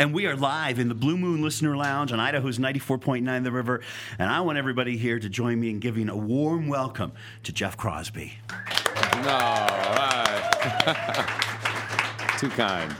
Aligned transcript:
And 0.00 0.14
we 0.14 0.26
are 0.26 0.36
live 0.36 0.78
in 0.78 0.88
the 0.88 0.94
Blue 0.94 1.16
Moon 1.18 1.42
Listener 1.42 1.76
Lounge 1.76 2.12
on 2.12 2.20
Idaho's 2.20 2.58
94.9 2.58 3.42
The 3.42 3.50
River. 3.50 3.80
And 4.18 4.30
I 4.30 4.40
want 4.42 4.56
everybody 4.56 4.96
here 4.96 5.18
to 5.18 5.28
join 5.28 5.58
me 5.58 5.70
in 5.70 5.80
giving 5.80 6.08
a 6.08 6.16
warm 6.16 6.68
welcome 6.68 7.10
to 7.42 7.52
Jeff 7.52 7.76
Crosby. 7.76 8.34
No, 9.16 9.28
uh, 9.28 11.24
too 12.38 12.48
kind. 12.50 12.94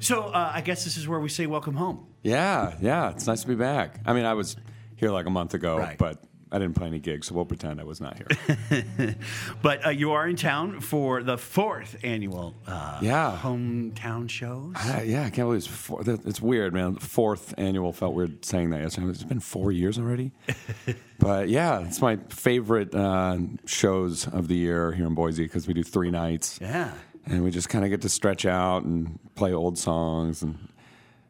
So 0.00 0.24
uh, 0.28 0.52
I 0.54 0.62
guess 0.62 0.84
this 0.84 0.96
is 0.96 1.06
where 1.06 1.20
we 1.20 1.28
say 1.28 1.44
welcome 1.46 1.74
home. 1.74 2.06
Yeah, 2.22 2.74
yeah, 2.80 3.10
it's 3.10 3.26
nice 3.26 3.42
to 3.42 3.48
be 3.48 3.54
back. 3.54 4.00
I 4.06 4.14
mean, 4.14 4.24
I 4.24 4.32
was 4.32 4.56
here 4.96 5.10
like 5.10 5.26
a 5.26 5.30
month 5.30 5.52
ago, 5.52 5.76
Right. 5.78 5.98
but 5.98 6.22
I 6.52 6.58
didn't 6.58 6.74
play 6.74 6.88
any 6.88 6.98
gigs, 6.98 7.28
so 7.28 7.34
we'll 7.34 7.44
pretend 7.44 7.80
I 7.80 7.84
was 7.84 8.00
not 8.00 8.16
here. 8.16 9.14
But 9.62 9.86
uh, 9.86 9.90
you 9.90 10.12
are 10.12 10.26
in 10.28 10.36
town 10.36 10.80
for 10.80 11.22
the 11.22 11.36
fourth 11.38 11.96
annual 12.02 12.54
uh, 12.66 12.98
Yeah. 13.02 13.38
hometown 13.40 14.28
shows. 14.28 14.74
Uh, 14.76 15.02
yeah, 15.04 15.20
I 15.26 15.30
can't 15.30 15.46
believe 15.48 15.58
it's 15.58 15.66
four, 15.66 16.02
that- 16.04 16.24
it's 16.26 16.40
weird, 16.40 16.72
man. 16.74 16.96
Fourth 16.96 17.54
annual 17.58 17.92
felt 17.92 18.14
weird 18.14 18.44
saying 18.44 18.70
that 18.70 18.80
yesterday. 18.80 19.08
It's 19.08 19.22
been 19.22 19.40
four 19.40 19.70
years 19.72 19.98
already. 19.98 20.32
but 21.18 21.48
yeah, 21.48 21.80
it's 21.86 22.00
my 22.00 22.16
favorite 22.30 22.94
uh, 22.94 23.38
shows 23.66 24.26
of 24.26 24.48
the 24.48 24.56
year 24.56 24.92
here 24.92 25.06
in 25.06 25.14
Boise 25.14 25.44
because 25.44 25.66
we 25.68 25.74
do 25.74 25.82
three 25.82 26.10
nights. 26.10 26.58
Yeah. 26.60 26.92
and 27.26 27.44
we 27.44 27.50
just 27.50 27.68
kind 27.68 27.84
of 27.84 27.90
get 27.90 28.02
to 28.02 28.08
stretch 28.08 28.46
out 28.46 28.82
and 28.84 29.18
play 29.34 29.52
old 29.52 29.78
songs 29.78 30.42
and 30.42 30.58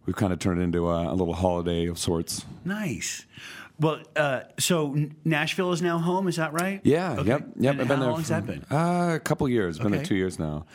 we've 0.07 0.17
kind 0.17 0.33
of 0.33 0.39
turned 0.39 0.61
it 0.61 0.65
into 0.65 0.89
a, 0.89 1.13
a 1.13 1.15
little 1.15 1.35
holiday 1.35 1.87
of 1.87 1.99
sorts 1.99 2.45
Nice. 2.65 3.27
Well, 3.81 4.01
uh, 4.15 4.41
so 4.59 4.95
Nashville 5.25 5.73
is 5.73 5.81
now 5.83 5.99
home. 5.99 6.29
Is 6.29 6.37
that 6.37 6.53
right? 6.53 6.81
yeah 6.85 7.13
Okay. 7.19 7.29
yep 7.29 7.49
yep 7.57 7.73
And 7.73 7.81
i've 7.83 7.89
been 7.89 7.97
how 7.97 8.03
there 8.03 8.11
long 8.13 8.19
has 8.21 8.27
for 8.29 8.35
that 8.35 8.47
been? 8.47 8.65
uh, 8.71 9.15
a 9.17 9.21
couple 9.21 9.49
years 9.49 9.79
been 9.79 9.93
there 9.93 10.05
two 10.05 10.15
years 10.15 10.39
now 10.39 10.67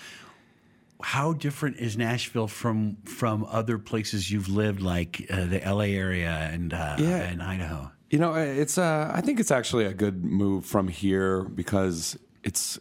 How 1.01 1.33
different 1.33 1.77
is 1.77 1.97
Nashville 1.97 2.47
from 2.47 2.97
from 3.05 3.45
other 3.51 3.77
places 3.77 4.31
you've 4.31 4.47
lived, 4.49 4.81
like 4.81 5.25
uh, 5.29 5.45
the 5.45 5.61
L.A. 5.63 5.93
area 5.95 6.31
and 6.53 6.73
uh, 6.73 6.95
Yeah. 6.97 7.29
and 7.31 7.41
Idaho? 7.43 7.91
you 8.11 8.19
know 8.19 8.33
it's 8.35 8.77
uh, 8.77 9.11
i 9.13 9.19
think 9.21 9.39
it's 9.39 9.51
actually 9.51 9.85
a 9.85 9.93
good 9.93 10.23
move 10.23 10.63
from 10.65 10.87
here 10.87 11.41
because 11.43 12.17
it's 12.43 12.79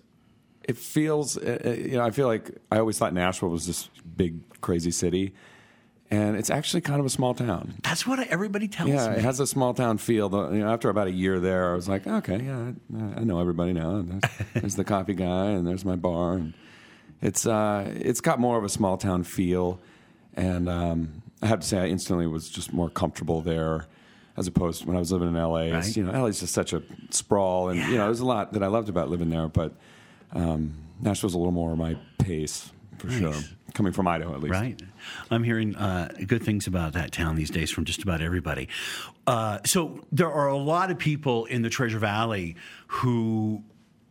it 0.69 0.77
feels 0.77 1.37
uh, 1.39 1.59
uh, 1.65 1.71
you 1.71 1.97
know 1.99 2.05
i 2.05 2.11
feel 2.11 2.27
like 2.35 2.51
i 2.71 2.79
always 2.79 2.99
thought 2.99 3.13
nashville 3.15 3.49
was 3.49 3.67
this 3.67 3.89
big 4.17 4.33
crazy 4.61 4.91
city 4.91 5.33
and 6.15 6.37
it's 6.37 6.51
actually 6.51 6.81
kind 6.81 7.01
of 7.01 7.07
a 7.07 7.11
small 7.11 7.35
town 7.35 7.75
That's 7.83 8.07
what 8.07 8.21
everybody 8.29 8.69
tells 8.69 8.89
me. 8.89 8.95
Yeah, 8.95 9.11
me. 9.11 9.17
it 9.17 9.23
has 9.23 9.41
a 9.41 9.47
small 9.47 9.75
town 9.75 9.99
feel. 9.99 10.31
You 10.53 10.61
know, 10.61 10.73
after 10.73 10.89
about 10.89 11.09
a 11.09 11.13
year 11.13 11.41
there, 11.41 11.73
I 11.73 11.75
was 11.75 11.89
like, 11.89 12.07
okay, 12.07 12.41
yeah, 12.43 12.73
I, 12.97 13.21
I 13.21 13.25
know 13.25 13.41
everybody 13.41 13.73
now. 13.73 14.03
There's, 14.03 14.23
there's 14.55 14.77
the 14.77 14.85
coffee 14.85 15.15
guy, 15.15 15.47
and 15.51 15.67
there's 15.67 15.85
my 15.85 15.97
bar. 15.97 16.35
And 16.35 16.55
it's 17.21 17.47
uh, 17.47 17.91
it's 17.97 18.21
got 18.21 18.39
more 18.39 18.57
of 18.57 18.65
a 18.65 18.69
small 18.69 18.97
town 18.97 19.25
feel, 19.25 19.81
and 20.35 20.69
um, 20.69 21.23
I 21.43 21.47
have 21.47 21.61
to 21.61 21.67
say, 21.67 21.79
I 21.79 21.87
instantly 21.87 22.27
was 22.27 22.49
just 22.49 22.73
more 22.73 22.91
comfortable 22.91 23.41
there, 23.41 23.87
as 24.37 24.47
opposed 24.47 24.83
to 24.83 24.87
when 24.87 24.97
I 24.97 25.01
was 25.01 25.11
living 25.11 25.29
in 25.29 25.35
LA. 25.35 25.71
Right. 25.73 25.97
You 25.97 26.05
know, 26.05 26.13
LA 26.13 26.27
is 26.27 26.41
just 26.41 26.55
such 26.55 26.73
a 26.73 26.83
sprawl, 27.11 27.71
and 27.71 27.81
you 27.81 27.97
know, 27.97 28.07
there's 28.07 28.21
a 28.21 28.27
lot 28.27 28.53
that 28.53 28.63
I 28.63 28.69
loved 28.69 28.89
about 28.89 29.11
living 29.11 29.31
there, 29.31 29.49
but 29.49 29.75
um, 30.33 30.75
Nashville's 31.01 31.35
a 31.35 31.39
little 31.39 31.53
more 31.53 31.77
my 31.77 31.97
pace 32.19 32.71
for 33.05 33.11
sure, 33.11 33.35
coming 33.75 33.93
from 33.93 34.07
Idaho 34.09 34.35
at 34.35 34.41
least. 34.41 34.53
Right. 34.53 34.81
I'm 35.31 35.45
hearing 35.45 35.77
uh, 35.77 36.09
good 36.27 36.43
things 36.43 36.67
about 36.67 36.93
that 36.95 37.13
town 37.13 37.37
these 37.37 37.51
days 37.51 37.71
from 37.71 37.85
just 37.85 38.03
about 38.03 38.21
everybody. 38.21 38.69
Uh, 39.27 39.59
so 39.65 40.01
there 40.13 40.31
are 40.31 40.49
a 40.49 40.57
lot 40.57 40.91
of 40.91 40.99
people 40.99 41.45
in 41.47 41.63
the 41.63 41.71
Treasure 41.71 41.99
Valley 41.99 42.57
who 42.87 43.63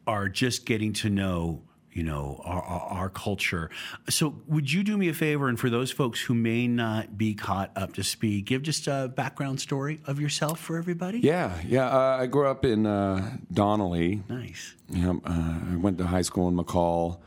are 0.07 0.29
just 0.29 0.65
getting 0.65 0.93
to 0.93 1.09
know. 1.09 1.61
You 1.95 2.01
know 2.01 2.41
our, 2.43 2.59
our, 2.63 2.81
our 3.01 3.09
culture. 3.09 3.69
So, 4.09 4.41
would 4.47 4.71
you 4.73 4.81
do 4.81 4.97
me 4.97 5.09
a 5.09 5.13
favor, 5.13 5.47
and 5.47 5.59
for 5.59 5.69
those 5.69 5.91
folks 5.91 6.19
who 6.19 6.33
may 6.33 6.67
not 6.67 7.19
be 7.19 7.35
caught 7.35 7.69
up 7.75 7.93
to 7.93 8.03
speed, 8.03 8.45
give 8.47 8.63
just 8.63 8.87
a 8.87 9.13
background 9.15 9.61
story 9.61 10.01
of 10.07 10.19
yourself 10.19 10.59
for 10.59 10.75
everybody? 10.79 11.19
Yeah, 11.19 11.55
yeah. 11.67 11.85
Uh, 11.87 12.17
I 12.19 12.25
grew 12.25 12.47
up 12.47 12.65
in 12.65 12.87
uh, 12.87 13.37
Donnelly, 13.53 14.23
Nice. 14.27 14.73
Yeah, 14.89 15.11
uh, 15.23 15.59
I 15.71 15.75
went 15.75 15.99
to 15.99 16.07
high 16.07 16.23
school 16.23 16.47
in 16.47 16.55
McCall, 16.57 17.19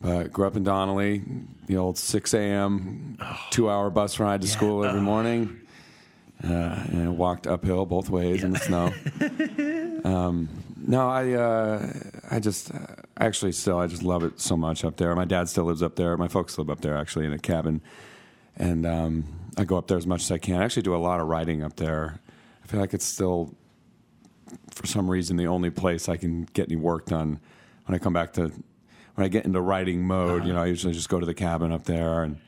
but 0.00 0.32
grew 0.32 0.46
up 0.46 0.56
in 0.56 0.64
Donnelly. 0.64 1.22
The 1.66 1.76
old 1.76 1.98
6 1.98 2.34
a.m. 2.34 3.18
two-hour 3.50 3.90
bus 3.90 4.18
ride 4.18 4.42
to 4.42 4.48
school 4.48 4.84
every 4.84 5.00
morning, 5.00 5.60
uh, 6.42 6.48
and 6.48 7.18
walked 7.18 7.46
uphill 7.46 7.84
both 7.86 8.08
ways 8.08 8.44
in 8.44 8.52
the 8.52 8.58
snow. 8.58 8.92
um, 10.10 10.48
no, 10.76 11.08
I, 11.08 11.32
uh, 11.32 11.92
I 12.30 12.40
just 12.40 12.74
uh, 12.74 12.78
actually 13.18 13.52
still 13.52 13.78
I 13.78 13.86
just 13.86 14.02
love 14.02 14.22
it 14.22 14.40
so 14.40 14.56
much 14.56 14.84
up 14.84 14.96
there. 14.96 15.14
My 15.14 15.24
dad 15.24 15.48
still 15.48 15.64
lives 15.64 15.82
up 15.82 15.96
there. 15.96 16.16
My 16.16 16.28
folks 16.28 16.56
live 16.58 16.70
up 16.70 16.80
there 16.80 16.96
actually 16.96 17.26
in 17.26 17.32
a 17.32 17.38
cabin, 17.38 17.82
and 18.56 18.86
um, 18.86 19.24
I 19.56 19.64
go 19.64 19.76
up 19.76 19.88
there 19.88 19.98
as 19.98 20.06
much 20.06 20.22
as 20.22 20.30
I 20.30 20.38
can. 20.38 20.62
I 20.62 20.64
actually 20.64 20.82
do 20.82 20.94
a 20.94 20.96
lot 20.96 21.20
of 21.20 21.26
writing 21.26 21.62
up 21.62 21.76
there. 21.76 22.20
I 22.62 22.66
feel 22.68 22.80
like 22.80 22.94
it's 22.94 23.04
still 23.04 23.54
for 24.70 24.86
some 24.86 25.10
reason 25.10 25.36
the 25.36 25.46
only 25.46 25.70
place 25.70 26.08
I 26.08 26.16
can 26.16 26.44
get 26.54 26.68
any 26.68 26.76
work 26.76 27.06
done 27.06 27.40
when 27.86 27.94
I 27.94 27.98
come 27.98 28.12
back 28.12 28.32
to 28.34 28.52
when 29.18 29.24
I 29.24 29.28
get 29.28 29.44
into 29.44 29.60
writing 29.60 30.04
mode. 30.04 30.46
You 30.46 30.52
know, 30.52 30.62
I 30.62 30.66
usually 30.66 30.92
just 30.94 31.08
go 31.08 31.18
to 31.18 31.26
the 31.26 31.34
cabin 31.34 31.72
up 31.72 31.84
there 31.84 32.22
and 32.22 32.38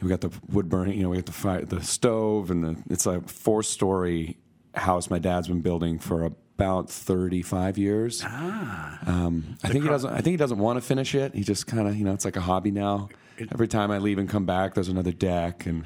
we 0.00 0.08
got 0.08 0.22
the 0.22 0.30
wood 0.50 0.70
burning. 0.70 0.96
You 0.96 1.02
know, 1.02 1.10
we 1.10 1.16
got 1.18 1.26
the 1.26 1.32
fire, 1.32 1.62
the 1.64 1.82
stove, 1.82 2.50
and 2.50 2.64
the 2.64 2.76
it's 2.88 3.04
a 3.04 3.20
four 3.20 3.62
story 3.62 4.38
house 4.74 5.10
my 5.10 5.18
dad's 5.18 5.46
been 5.48 5.60
building 5.60 5.98
for 5.98 6.24
about 6.24 6.88
thirty 6.88 7.42
five 7.42 7.76
years. 7.76 8.24
Um, 8.24 9.58
I 9.62 9.68
think 9.68 9.84
he 9.84 9.90
doesn't. 9.90 10.10
I 10.10 10.16
think 10.16 10.28
he 10.32 10.36
doesn't 10.38 10.58
want 10.58 10.78
to 10.78 10.80
finish 10.80 11.14
it. 11.14 11.34
He 11.34 11.42
just 11.42 11.66
kind 11.66 11.86
of 11.86 11.96
you 11.96 12.04
know 12.04 12.12
it's 12.14 12.24
like 12.24 12.36
a 12.36 12.40
hobby 12.40 12.70
now. 12.70 13.10
Every 13.52 13.68
time 13.68 13.90
I 13.90 13.98
leave 13.98 14.18
and 14.18 14.28
come 14.28 14.46
back, 14.46 14.72
there's 14.74 14.88
another 14.88 15.12
deck 15.12 15.66
and. 15.66 15.84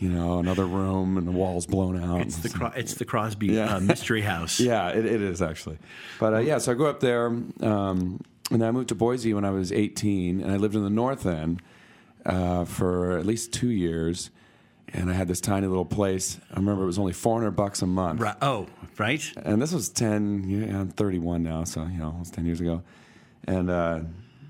You 0.00 0.10
know, 0.10 0.38
another 0.38 0.64
room 0.64 1.16
and 1.18 1.26
the 1.26 1.32
walls 1.32 1.66
blown 1.66 2.00
out. 2.00 2.20
It's 2.20 2.36
the 2.36 2.50
Cro- 2.50 2.70
it's 2.76 2.94
the 2.94 3.04
Crosby 3.04 3.48
Yeah. 3.48 3.74
uh, 3.74 3.80
Mystery 3.80 4.20
House. 4.20 4.60
Yeah, 4.60 4.90
it, 4.90 5.04
it 5.04 5.20
is 5.20 5.42
actually. 5.42 5.78
But 6.20 6.34
uh, 6.34 6.38
yeah, 6.38 6.58
so 6.58 6.70
I 6.70 6.76
go 6.76 6.86
up 6.86 7.00
there, 7.00 7.26
um, 7.26 8.20
and 8.50 8.60
then 8.60 8.68
I 8.68 8.72
moved 8.72 8.88
to 8.88 8.94
Boise 8.94 9.34
when 9.34 9.44
I 9.44 9.50
was 9.50 9.72
18, 9.72 10.40
and 10.40 10.50
I 10.50 10.56
lived 10.56 10.74
in 10.74 10.82
the 10.82 10.90
North 10.90 11.26
End 11.26 11.60
uh, 12.24 12.64
for 12.64 13.18
at 13.18 13.26
least 13.26 13.52
two 13.52 13.70
years. 13.70 14.30
And 14.94 15.10
I 15.10 15.12
had 15.12 15.28
this 15.28 15.42
tiny 15.42 15.66
little 15.66 15.84
place. 15.84 16.40
I 16.50 16.56
remember 16.56 16.82
it 16.84 16.86
was 16.86 16.98
only 16.98 17.12
400 17.12 17.50
bucks 17.50 17.82
a 17.82 17.86
month. 17.86 18.20
Right. 18.20 18.36
Oh, 18.40 18.66
right. 18.96 19.22
And 19.36 19.60
this 19.60 19.72
was 19.72 19.90
10, 19.90 20.48
yeah, 20.48 20.80
I'm 20.80 20.88
31 20.88 21.42
now, 21.42 21.64
so, 21.64 21.82
you 21.82 21.98
know, 21.98 22.06
almost 22.06 22.32
10 22.32 22.46
years 22.46 22.62
ago. 22.62 22.82
And 23.44 23.68
uh, 23.68 24.00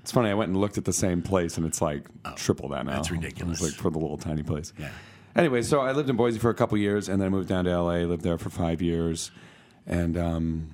it's 0.01 0.13
funny, 0.13 0.29
I 0.29 0.33
went 0.35 0.49
and 0.49 0.59
looked 0.61 0.77
at 0.77 0.85
the 0.85 0.93
same 0.93 1.21
place, 1.21 1.57
and 1.57 1.65
it's 1.65 1.81
like 1.81 2.03
triple 2.35 2.69
that 2.69 2.85
now. 2.85 2.93
Oh, 2.93 2.95
that's 2.95 3.11
ridiculous. 3.11 3.61
It's 3.61 3.71
like 3.71 3.81
for 3.81 3.89
the 3.91 3.99
little 3.99 4.17
tiny 4.17 4.43
place. 4.43 4.71
Yeah. 4.77 4.91
Anyway, 5.35 5.61
so 5.61 5.81
I 5.81 5.91
lived 5.91 6.09
in 6.09 6.15
Boise 6.15 6.39
for 6.39 6.49
a 6.49 6.53
couple 6.53 6.77
years, 6.77 7.09
and 7.09 7.21
then 7.21 7.27
I 7.27 7.29
moved 7.29 7.49
down 7.49 7.65
to 7.65 7.81
LA, 7.81 7.97
lived 7.99 8.23
there 8.23 8.37
for 8.37 8.49
five 8.49 8.81
years, 8.81 9.29
and 9.85 10.17
um, 10.17 10.69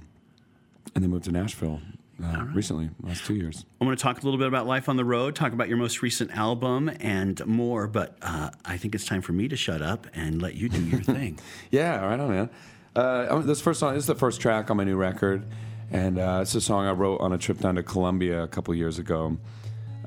and 0.93 1.03
then 1.03 1.09
moved 1.09 1.25
to 1.25 1.31
Nashville 1.31 1.81
uh, 2.23 2.45
recently, 2.53 2.89
last 3.01 3.25
two 3.25 3.35
years. 3.35 3.65
I 3.81 3.85
want 3.85 3.97
to 3.97 4.01
talk 4.01 4.21
a 4.21 4.25
little 4.25 4.37
bit 4.37 4.47
about 4.47 4.67
life 4.67 4.87
on 4.87 4.95
the 4.95 5.05
road, 5.05 5.35
talk 5.35 5.53
about 5.53 5.67
your 5.67 5.77
most 5.77 6.01
recent 6.01 6.31
album, 6.31 6.89
and 6.99 7.45
more. 7.45 7.87
But 7.87 8.17
uh, 8.21 8.51
I 8.63 8.77
think 8.77 8.95
it's 8.95 9.05
time 9.05 9.21
for 9.21 9.33
me 9.33 9.47
to 9.47 9.55
shut 9.55 9.81
up 9.81 10.07
and 10.13 10.41
let 10.41 10.55
you 10.55 10.69
do 10.69 10.81
your 10.81 11.01
thing. 11.01 11.39
Yeah, 11.71 11.99
right 12.05 12.19
on, 12.19 12.29
man. 12.29 12.49
Uh, 12.95 13.39
this 13.39 13.59
first 13.59 13.79
song 13.79 13.93
this 13.93 14.03
is 14.03 14.07
the 14.07 14.15
first 14.15 14.39
track 14.39 14.71
on 14.71 14.77
my 14.77 14.83
new 14.83 14.95
record, 14.95 15.45
and 15.91 16.17
uh, 16.17 16.39
it's 16.41 16.55
a 16.55 16.61
song 16.61 16.85
I 16.85 16.91
wrote 16.91 17.19
on 17.19 17.33
a 17.33 17.37
trip 17.37 17.59
down 17.59 17.75
to 17.75 17.83
Colombia 17.83 18.43
a 18.43 18.47
couple 18.47 18.73
years 18.73 18.99
ago. 18.99 19.37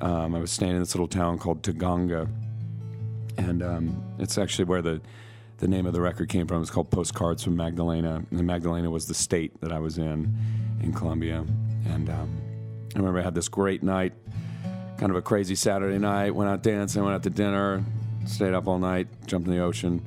Um, 0.01 0.35
I 0.35 0.39
was 0.39 0.51
staying 0.51 0.73
in 0.73 0.79
this 0.79 0.95
little 0.95 1.09
town 1.09 1.39
called 1.39 1.63
Taganga, 1.63 2.29
and 3.37 3.63
um, 3.63 4.03
it's 4.19 4.39
actually 4.39 4.65
where 4.65 4.81
the 4.81 5.01
the 5.59 5.69
name 5.69 5.87
of 5.87 5.93
the 5.93 6.01
record 6.01 6.29
came 6.29 6.47
from. 6.47 6.63
It's 6.63 6.71
called 6.71 6.91
Postcards 6.91 7.43
from 7.43 7.57
Magdalena, 7.57 8.25
and 8.31 8.47
Magdalena 8.47 8.91
was 8.91 9.07
the 9.07 9.15
state 9.15 9.61
that 9.61 9.73
I 9.73 9.79
was 9.79 9.99
in 9.99 10.35
in 10.83 10.93
Colombia. 10.93 11.45
And 11.88 12.09
um, 12.10 12.41
I 12.94 12.99
remember 12.99 13.21
I 13.21 13.22
had 13.22 13.34
this 13.34 13.49
great 13.49 13.82
night, 13.82 14.12
kind 14.99 15.10
of 15.10 15.16
a 15.16 15.22
crazy 15.22 15.54
Saturday 15.54 15.99
night. 15.99 16.34
Went 16.34 16.50
out 16.50 16.62
dancing, 16.62 17.03
went 17.03 17.15
out 17.15 17.22
to 17.25 17.31
dinner, 17.31 17.84
stayed 18.26 18.54
up 18.54 18.66
all 18.66 18.78
night, 18.78 19.09
jumped 19.26 19.49
in 19.49 19.54
the 19.54 19.60
ocean, 19.60 20.04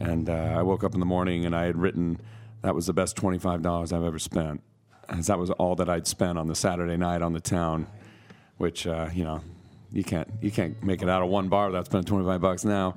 and 0.00 0.28
uh, 0.28 0.54
I 0.56 0.62
woke 0.62 0.84
up 0.84 0.94
in 0.94 1.00
the 1.00 1.06
morning 1.06 1.44
and 1.46 1.54
I 1.54 1.64
had 1.64 1.76
written 1.76 2.20
that 2.62 2.74
was 2.74 2.86
the 2.86 2.92
best 2.92 3.16
twenty 3.16 3.38
five 3.38 3.62
dollars 3.62 3.92
I've 3.92 4.04
ever 4.04 4.18
spent, 4.18 4.62
as 5.08 5.26
that 5.28 5.38
was 5.38 5.50
all 5.50 5.76
that 5.76 5.88
I'd 5.88 6.06
spent 6.06 6.38
on 6.38 6.46
the 6.46 6.54
Saturday 6.54 6.96
night 6.96 7.22
on 7.22 7.32
the 7.32 7.40
town, 7.40 7.86
which 8.58 8.86
uh, 8.86 9.08
you 9.12 9.24
know 9.24 9.40
you 9.92 10.04
can't 10.04 10.28
you 10.40 10.50
can't 10.50 10.82
make 10.82 11.02
it 11.02 11.08
out 11.08 11.22
of 11.22 11.28
one 11.28 11.48
bar 11.48 11.66
without 11.66 11.86
spending 11.86 12.06
twenty 12.06 12.24
five 12.26 12.40
bucks 12.40 12.64
now. 12.64 12.94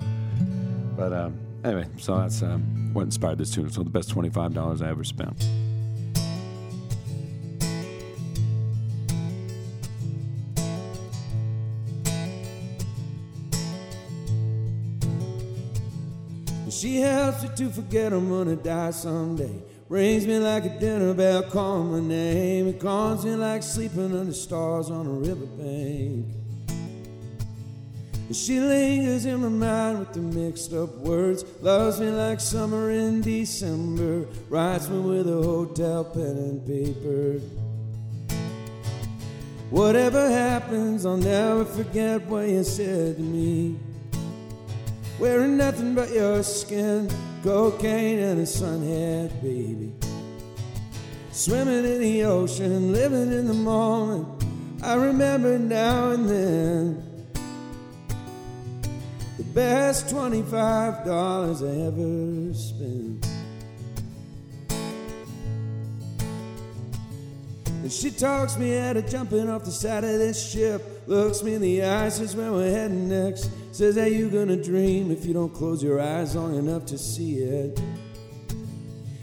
But 0.96 1.14
um, 1.14 1.40
anyway, 1.64 1.86
so 1.98 2.18
that's 2.18 2.42
um, 2.42 2.90
what 2.94 3.04
inspired 3.04 3.38
this 3.38 3.52
tune. 3.52 3.70
So 3.70 3.84
the 3.84 3.90
best 3.90 4.10
twenty 4.10 4.30
five 4.30 4.54
dollars 4.54 4.82
I 4.82 4.90
ever 4.90 5.04
spent. 5.04 5.48
She 16.80 17.02
helps 17.02 17.44
me 17.44 17.50
to 17.58 17.70
forget 17.72 18.14
I'm 18.14 18.30
gonna 18.30 18.56
die 18.56 18.92
someday. 18.92 19.54
Rings 19.90 20.26
me 20.26 20.40
like 20.40 20.64
a 20.64 20.80
dinner 20.80 21.14
bell, 21.14 21.44
call 21.44 21.84
my 21.84 22.00
name. 22.00 22.70
It 22.70 22.80
calms 22.80 23.26
me 23.26 23.36
like 23.36 23.64
sleeping 23.64 24.18
under 24.18 24.32
stars 24.32 24.90
on 24.90 25.06
a 25.06 25.10
riverbank. 25.10 26.26
She 28.32 28.62
lingers 28.62 29.26
in 29.26 29.42
my 29.42 29.50
mind 29.50 30.00
with 30.00 30.14
the 30.14 30.22
mixed 30.22 30.72
up 30.72 30.96
words. 31.00 31.44
Loves 31.60 32.00
me 32.00 32.12
like 32.12 32.40
summer 32.40 32.92
in 32.92 33.20
December. 33.20 34.26
Writes 34.48 34.88
me 34.88 35.02
with 35.02 35.28
a 35.28 35.44
hotel 35.44 36.06
pen 36.06 36.38
and 36.38 36.66
paper. 36.66 37.42
Whatever 39.70 40.30
happens, 40.30 41.06
I'll 41.06 41.18
never 41.18 41.66
forget 41.66 42.26
what 42.28 42.48
you 42.48 42.64
said 42.64 43.18
to 43.18 43.22
me. 43.22 43.78
Wearing 45.20 45.58
nothing 45.58 45.96
but 45.96 46.12
your 46.12 46.42
skin, 46.44 47.10
cocaine 47.44 48.20
and 48.20 48.40
a 48.40 48.44
sunhead, 48.44 49.30
baby. 49.42 49.94
Swimming 51.34 51.84
in 51.84 52.00
the 52.00 52.24
ocean, 52.24 52.94
living 52.94 53.34
in 53.34 53.48
the 53.48 53.54
moment. 53.54 54.28
I 54.82 54.94
remember 54.96 55.60
now 55.60 56.12
and 56.12 56.30
then 56.30 57.04
the 59.38 59.44
best 59.44 60.08
$25 60.08 60.54
I 60.54 61.88
ever 61.88 62.54
spent. 62.54 63.28
And 67.84 67.92
she 67.92 68.10
talks 68.10 68.58
me 68.58 68.78
out 68.78 68.96
of 68.96 69.10
jumping 69.10 69.50
off 69.50 69.66
the 69.66 69.72
side 69.72 70.06
of 70.06 70.12
this 70.12 70.52
ship. 70.52 70.99
Looks 71.10 71.42
me 71.42 71.56
in 71.56 71.62
the 71.64 71.82
eyes, 71.82 72.18
says 72.18 72.36
where 72.36 72.52
we're 72.52 72.70
heading 72.70 73.10
next. 73.10 73.50
Says, 73.72 73.98
How 73.98 74.04
you 74.04 74.30
gonna 74.30 74.56
dream 74.56 75.10
if 75.10 75.26
you 75.26 75.34
don't 75.34 75.52
close 75.52 75.82
your 75.82 76.00
eyes 76.00 76.36
long 76.36 76.56
enough 76.56 76.86
to 76.86 77.00
see 77.00 77.40
it? 77.40 77.82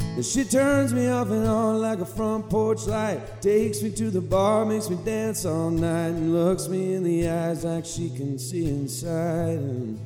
And 0.01 0.25
she 0.25 0.43
turns 0.43 0.93
me 0.93 1.09
off 1.09 1.31
and 1.31 1.47
on 1.47 1.81
like 1.81 2.01
a 2.01 2.05
front 2.05 2.51
porch 2.51 2.89
light. 2.89 3.41
Takes 3.41 3.83
me 3.83 3.93
to 3.93 4.11
the 4.11 4.21
bar, 4.21 4.65
makes 4.65 4.91
me 4.91 4.97
dance 5.05 5.45
all 5.45 5.71
night, 5.71 6.09
and 6.09 6.35
looks 6.35 6.67
me 6.67 6.95
in 6.95 7.05
the 7.05 7.29
eyes 7.29 7.63
like 7.63 7.85
she 7.85 8.11
can 8.11 8.37
see 8.37 8.67
inside. 8.67 9.59
And 9.59 9.97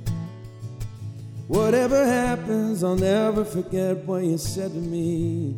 whatever 1.48 2.04
happens, 2.04 2.84
I'll 2.84 2.94
never 2.94 3.42
forget 3.42 3.96
what 4.04 4.22
you 4.22 4.36
said 4.36 4.72
to 4.72 4.78
me. 4.78 5.56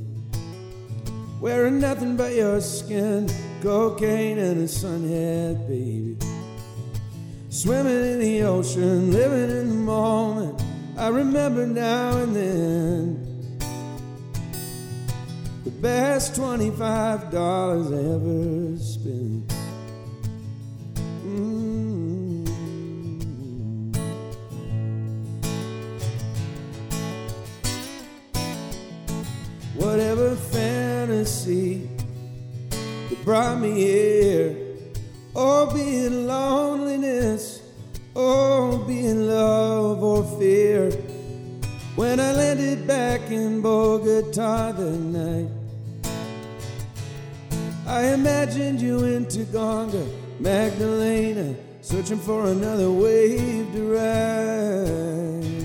Wearing 1.41 1.81
nothing 1.81 2.17
but 2.17 2.33
your 2.33 2.61
skin, 2.61 3.29
cocaine 3.63 4.39
and 4.39 4.61
a 4.61 4.65
sunhead, 4.65 5.69
baby. 5.69 6.17
Swimming 7.49 8.13
in 8.13 8.19
the 8.19 8.43
ocean, 8.43 9.13
living 9.13 9.57
in 9.57 9.69
the 9.69 9.75
moment. 9.75 10.61
I 10.99 11.07
remember 11.09 11.65
now 11.65 12.17
and 12.19 12.35
then 12.35 13.59
the 15.63 15.71
best 15.71 16.35
$25 16.35 17.33
I 17.33 17.99
ever 18.17 18.79
spent. 18.83 19.55
Mm. 21.25 22.43
Whatever 29.77 30.35
brought 33.25 33.61
me 33.61 33.73
here, 33.73 34.57
or 35.35 35.73
be 35.73 36.05
it 36.05 36.11
loneliness, 36.13 37.63
or 38.15 38.79
be 38.79 39.07
it 39.07 39.15
love 39.15 40.03
or 40.03 40.25
fear. 40.39 40.91
When 41.95 42.19
I 42.19 42.33
landed 42.33 42.87
back 42.87 43.31
in 43.31 43.61
Bogota 43.61 44.73
the 44.73 44.91
night, 44.91 45.51
I 47.87 48.15
imagined 48.15 48.81
you 48.81 49.05
in 49.05 49.27
Taganga, 49.27 50.07
Magdalena, 50.41 51.55
searching 51.81 52.19
for 52.19 52.47
another 52.47 52.91
wave 52.91 53.73
to 53.73 53.93
ride. 53.95 55.62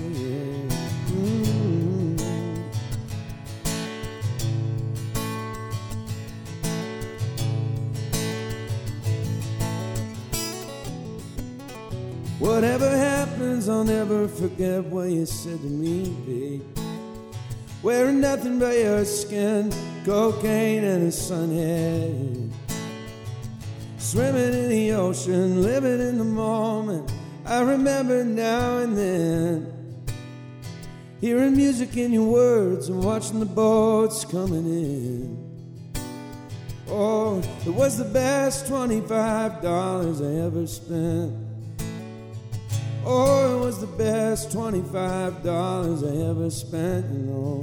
Whatever 12.38 12.88
happens, 12.88 13.68
I'll 13.68 13.82
never 13.82 14.28
forget 14.28 14.84
what 14.84 15.10
you 15.10 15.26
said 15.26 15.60
to 15.60 15.66
me, 15.66 16.08
babe. 16.24 16.62
Wearing 17.82 18.20
nothing 18.20 18.60
but 18.60 18.76
your 18.76 19.04
skin, 19.04 19.72
cocaine 20.04 20.84
and 20.84 21.04
a 21.04 21.10
sunhead. 21.10 22.52
Swimming 23.98 24.54
in 24.54 24.68
the 24.68 24.92
ocean, 24.92 25.62
living 25.62 26.00
in 26.00 26.18
the 26.18 26.24
moment. 26.24 27.12
I 27.44 27.60
remember 27.60 28.22
now 28.22 28.78
and 28.78 28.96
then. 28.96 29.74
Hearing 31.20 31.56
music 31.56 31.96
in 31.96 32.12
your 32.12 32.30
words 32.30 32.88
and 32.88 33.02
watching 33.02 33.40
the 33.40 33.46
boats 33.46 34.24
coming 34.24 34.64
in. 34.64 35.92
Oh, 36.88 37.42
it 37.66 37.74
was 37.74 37.98
the 37.98 38.04
best 38.04 38.66
$25 38.66 39.10
I 39.10 40.46
ever 40.46 40.66
spent. 40.68 41.47
Oh, 43.10 43.56
it 43.56 43.64
was 43.64 43.80
the 43.80 43.86
best 43.86 44.50
$25 44.50 44.92
I 44.92 46.28
ever 46.28 46.50
spent, 46.50 47.06
you 47.10 47.20
know. 47.20 47.62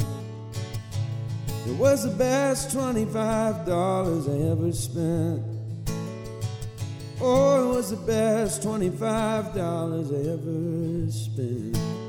It 1.68 1.78
was 1.78 2.02
the 2.04 2.18
best 2.18 2.76
$25 2.76 3.68
I 4.28 4.52
ever 4.52 4.72
spent. 4.72 5.44
Oh, 7.22 7.64
it 7.64 7.76
was 7.76 7.92
the 7.92 7.98
best 8.08 8.64
$25 8.64 9.00
I 9.00 10.30
ever 10.34 11.12
spent. 11.12 12.05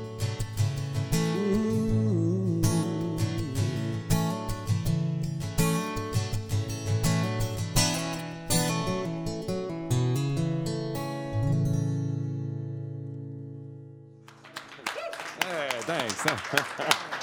Thanks. 15.87 16.25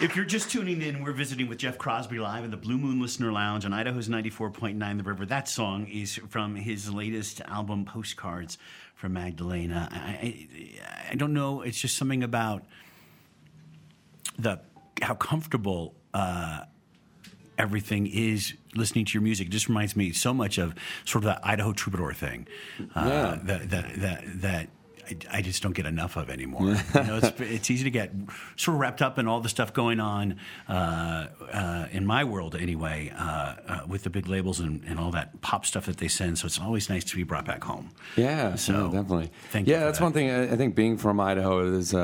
If 0.00 0.16
you're 0.16 0.24
just 0.24 0.50
tuning 0.50 0.82
in, 0.82 1.04
we're 1.04 1.12
visiting 1.12 1.48
with 1.48 1.58
Jeff 1.58 1.78
Crosby 1.78 2.18
live 2.18 2.42
in 2.44 2.50
the 2.50 2.56
Blue 2.56 2.76
Moon 2.76 3.00
Listener 3.00 3.30
Lounge 3.32 3.64
on 3.64 3.72
Idaho's 3.72 4.08
94.9 4.08 4.96
The 4.98 5.02
River. 5.04 5.24
That 5.24 5.48
song 5.48 5.86
is 5.86 6.16
from 6.28 6.56
his 6.56 6.92
latest 6.92 7.40
album, 7.42 7.84
Postcards 7.84 8.58
from 8.96 9.12
Magdalena. 9.12 9.88
I, 9.92 9.96
I, 9.96 11.10
I 11.12 11.14
don't 11.14 11.32
know, 11.32 11.62
it's 11.62 11.80
just 11.80 11.96
something 11.96 12.24
about 12.24 12.64
the 14.36 14.60
how 15.00 15.14
comfortable 15.14 15.94
uh, 16.12 16.64
everything 17.56 18.08
is 18.08 18.52
listening 18.74 19.04
to 19.06 19.12
your 19.14 19.22
music. 19.22 19.46
It 19.46 19.50
just 19.50 19.68
reminds 19.68 19.94
me 19.94 20.12
so 20.12 20.34
much 20.34 20.58
of 20.58 20.74
sort 21.04 21.22
of 21.24 21.26
that 21.26 21.40
Idaho 21.46 21.72
troubadour 21.72 22.12
thing 22.14 22.48
uh, 22.96 23.04
Yeah. 23.06 23.38
that, 23.44 23.70
that, 23.70 23.94
that, 24.00 24.24
that 24.42 24.68
I, 25.08 25.38
I 25.38 25.42
just 25.42 25.62
don't 25.62 25.74
get 25.74 25.86
enough 25.86 26.16
of 26.16 26.30
anymore. 26.30 26.62
you 26.62 26.74
know, 27.02 27.18
it's, 27.22 27.32
it's 27.40 27.70
easy 27.70 27.84
to 27.84 27.90
get 27.90 28.12
sort 28.56 28.74
of 28.76 28.80
wrapped 28.80 29.02
up 29.02 29.18
in 29.18 29.26
all 29.28 29.40
the 29.40 29.48
stuff 29.48 29.72
going 29.72 30.00
on 30.00 30.36
uh, 30.68 31.28
uh, 31.52 31.86
in 31.92 32.06
my 32.06 32.24
world 32.24 32.54
anyway, 32.54 33.12
uh, 33.16 33.54
uh, 33.66 33.80
with 33.86 34.02
the 34.04 34.10
big 34.10 34.28
labels 34.28 34.60
and, 34.60 34.82
and 34.86 34.98
all 34.98 35.10
that 35.10 35.40
pop 35.40 35.64
stuff 35.66 35.86
that 35.86 35.98
they 35.98 36.08
send. 36.08 36.38
So 36.38 36.46
it's 36.46 36.60
always 36.60 36.88
nice 36.88 37.04
to 37.04 37.16
be 37.16 37.22
brought 37.22 37.44
back 37.44 37.64
home. 37.64 37.90
Yeah, 38.16 38.54
So, 38.56 38.72
yeah, 38.92 39.00
definitely. 39.02 39.30
thank 39.50 39.66
you 39.66 39.74
yeah, 39.74 39.80
that's 39.84 39.98
that. 39.98 40.04
one 40.04 40.12
thing. 40.12 40.30
I, 40.30 40.52
I 40.52 40.56
think 40.56 40.74
being 40.74 40.96
from 40.96 41.20
Idaho 41.20 41.60
is. 41.74 41.94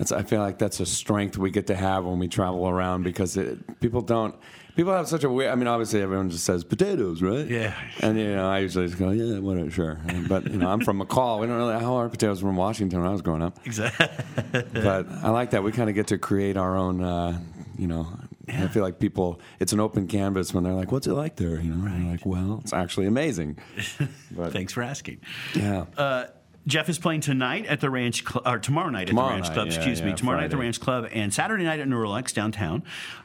That's, 0.00 0.12
I 0.12 0.22
feel 0.22 0.40
like 0.40 0.58
that's 0.58 0.80
a 0.80 0.86
strength 0.86 1.36
we 1.36 1.50
get 1.50 1.66
to 1.66 1.74
have 1.76 2.06
when 2.06 2.18
we 2.18 2.26
travel 2.26 2.66
around 2.66 3.02
because 3.02 3.36
it, 3.36 3.80
people 3.80 4.00
don't. 4.00 4.34
People 4.74 4.94
have 4.94 5.06
such 5.08 5.24
a 5.24 5.28
weird. 5.30 5.50
I 5.50 5.56
mean, 5.56 5.66
obviously, 5.66 6.00
everyone 6.00 6.30
just 6.30 6.44
says 6.44 6.64
potatoes, 6.64 7.20
right? 7.20 7.46
Yeah. 7.46 7.74
And 8.00 8.18
you 8.18 8.34
know, 8.34 8.48
I 8.48 8.60
usually 8.60 8.86
just 8.86 8.98
go, 8.98 9.10
yeah, 9.10 9.38
whatever, 9.38 9.70
sure. 9.70 10.00
But 10.26 10.50
you 10.50 10.56
know, 10.56 10.70
I'm 10.70 10.80
from 10.80 11.02
McCall. 11.02 11.38
We 11.40 11.48
don't 11.48 11.58
really 11.58 11.78
how 11.78 11.96
are 11.96 12.08
potatoes 12.08 12.40
from 12.40 12.56
Washington 12.56 13.00
when 13.00 13.08
I 13.08 13.12
was 13.12 13.20
growing 13.20 13.42
up. 13.42 13.58
Exactly. 13.66 14.08
But 14.72 15.06
I 15.22 15.28
like 15.28 15.50
that 15.50 15.62
we 15.62 15.70
kind 15.72 15.90
of 15.90 15.94
get 15.94 16.06
to 16.06 16.16
create 16.18 16.56
our 16.56 16.78
own. 16.78 17.02
Uh, 17.02 17.38
you 17.76 17.86
know, 17.86 18.08
I 18.48 18.68
feel 18.68 18.82
like 18.82 18.98
people. 18.98 19.38
It's 19.58 19.74
an 19.74 19.80
open 19.80 20.06
canvas 20.06 20.54
when 20.54 20.64
they're 20.64 20.72
like, 20.72 20.92
"What's 20.92 21.06
it 21.08 21.12
like 21.12 21.36
there?" 21.36 21.60
You 21.60 21.74
know, 21.74 21.94
you're 21.94 22.10
like, 22.10 22.24
"Well, 22.24 22.60
it's 22.62 22.72
actually 22.72 23.06
amazing." 23.06 23.58
But 24.30 24.52
Thanks 24.54 24.72
for 24.72 24.82
asking. 24.82 25.20
yeah. 25.54 25.84
Uh, 25.96 26.26
Jeff 26.70 26.88
is 26.88 26.98
playing 26.98 27.20
tonight 27.20 27.66
at 27.66 27.80
the 27.80 27.90
Ranch 27.90 28.24
Club, 28.24 28.46
or 28.46 28.58
tomorrow 28.58 28.88
night 28.90 29.08
at 29.10 29.14
the 29.14 29.20
Ranch 29.20 29.46
night, 29.48 29.54
Club. 29.54 29.66
yeah, 29.68 29.74
excuse 29.74 30.00
me, 30.02 30.10
yeah, 30.10 30.14
tomorrow 30.16 30.38
night 30.38 30.44
at 30.44 30.50
the 30.50 30.56
Ranch 30.56 30.80
Club, 30.80 31.08
and 31.12 31.34
Saturday 31.34 31.64
night 31.64 31.80
at 31.80 31.88
Neurolux 31.88 32.32
downtown. 32.32 32.82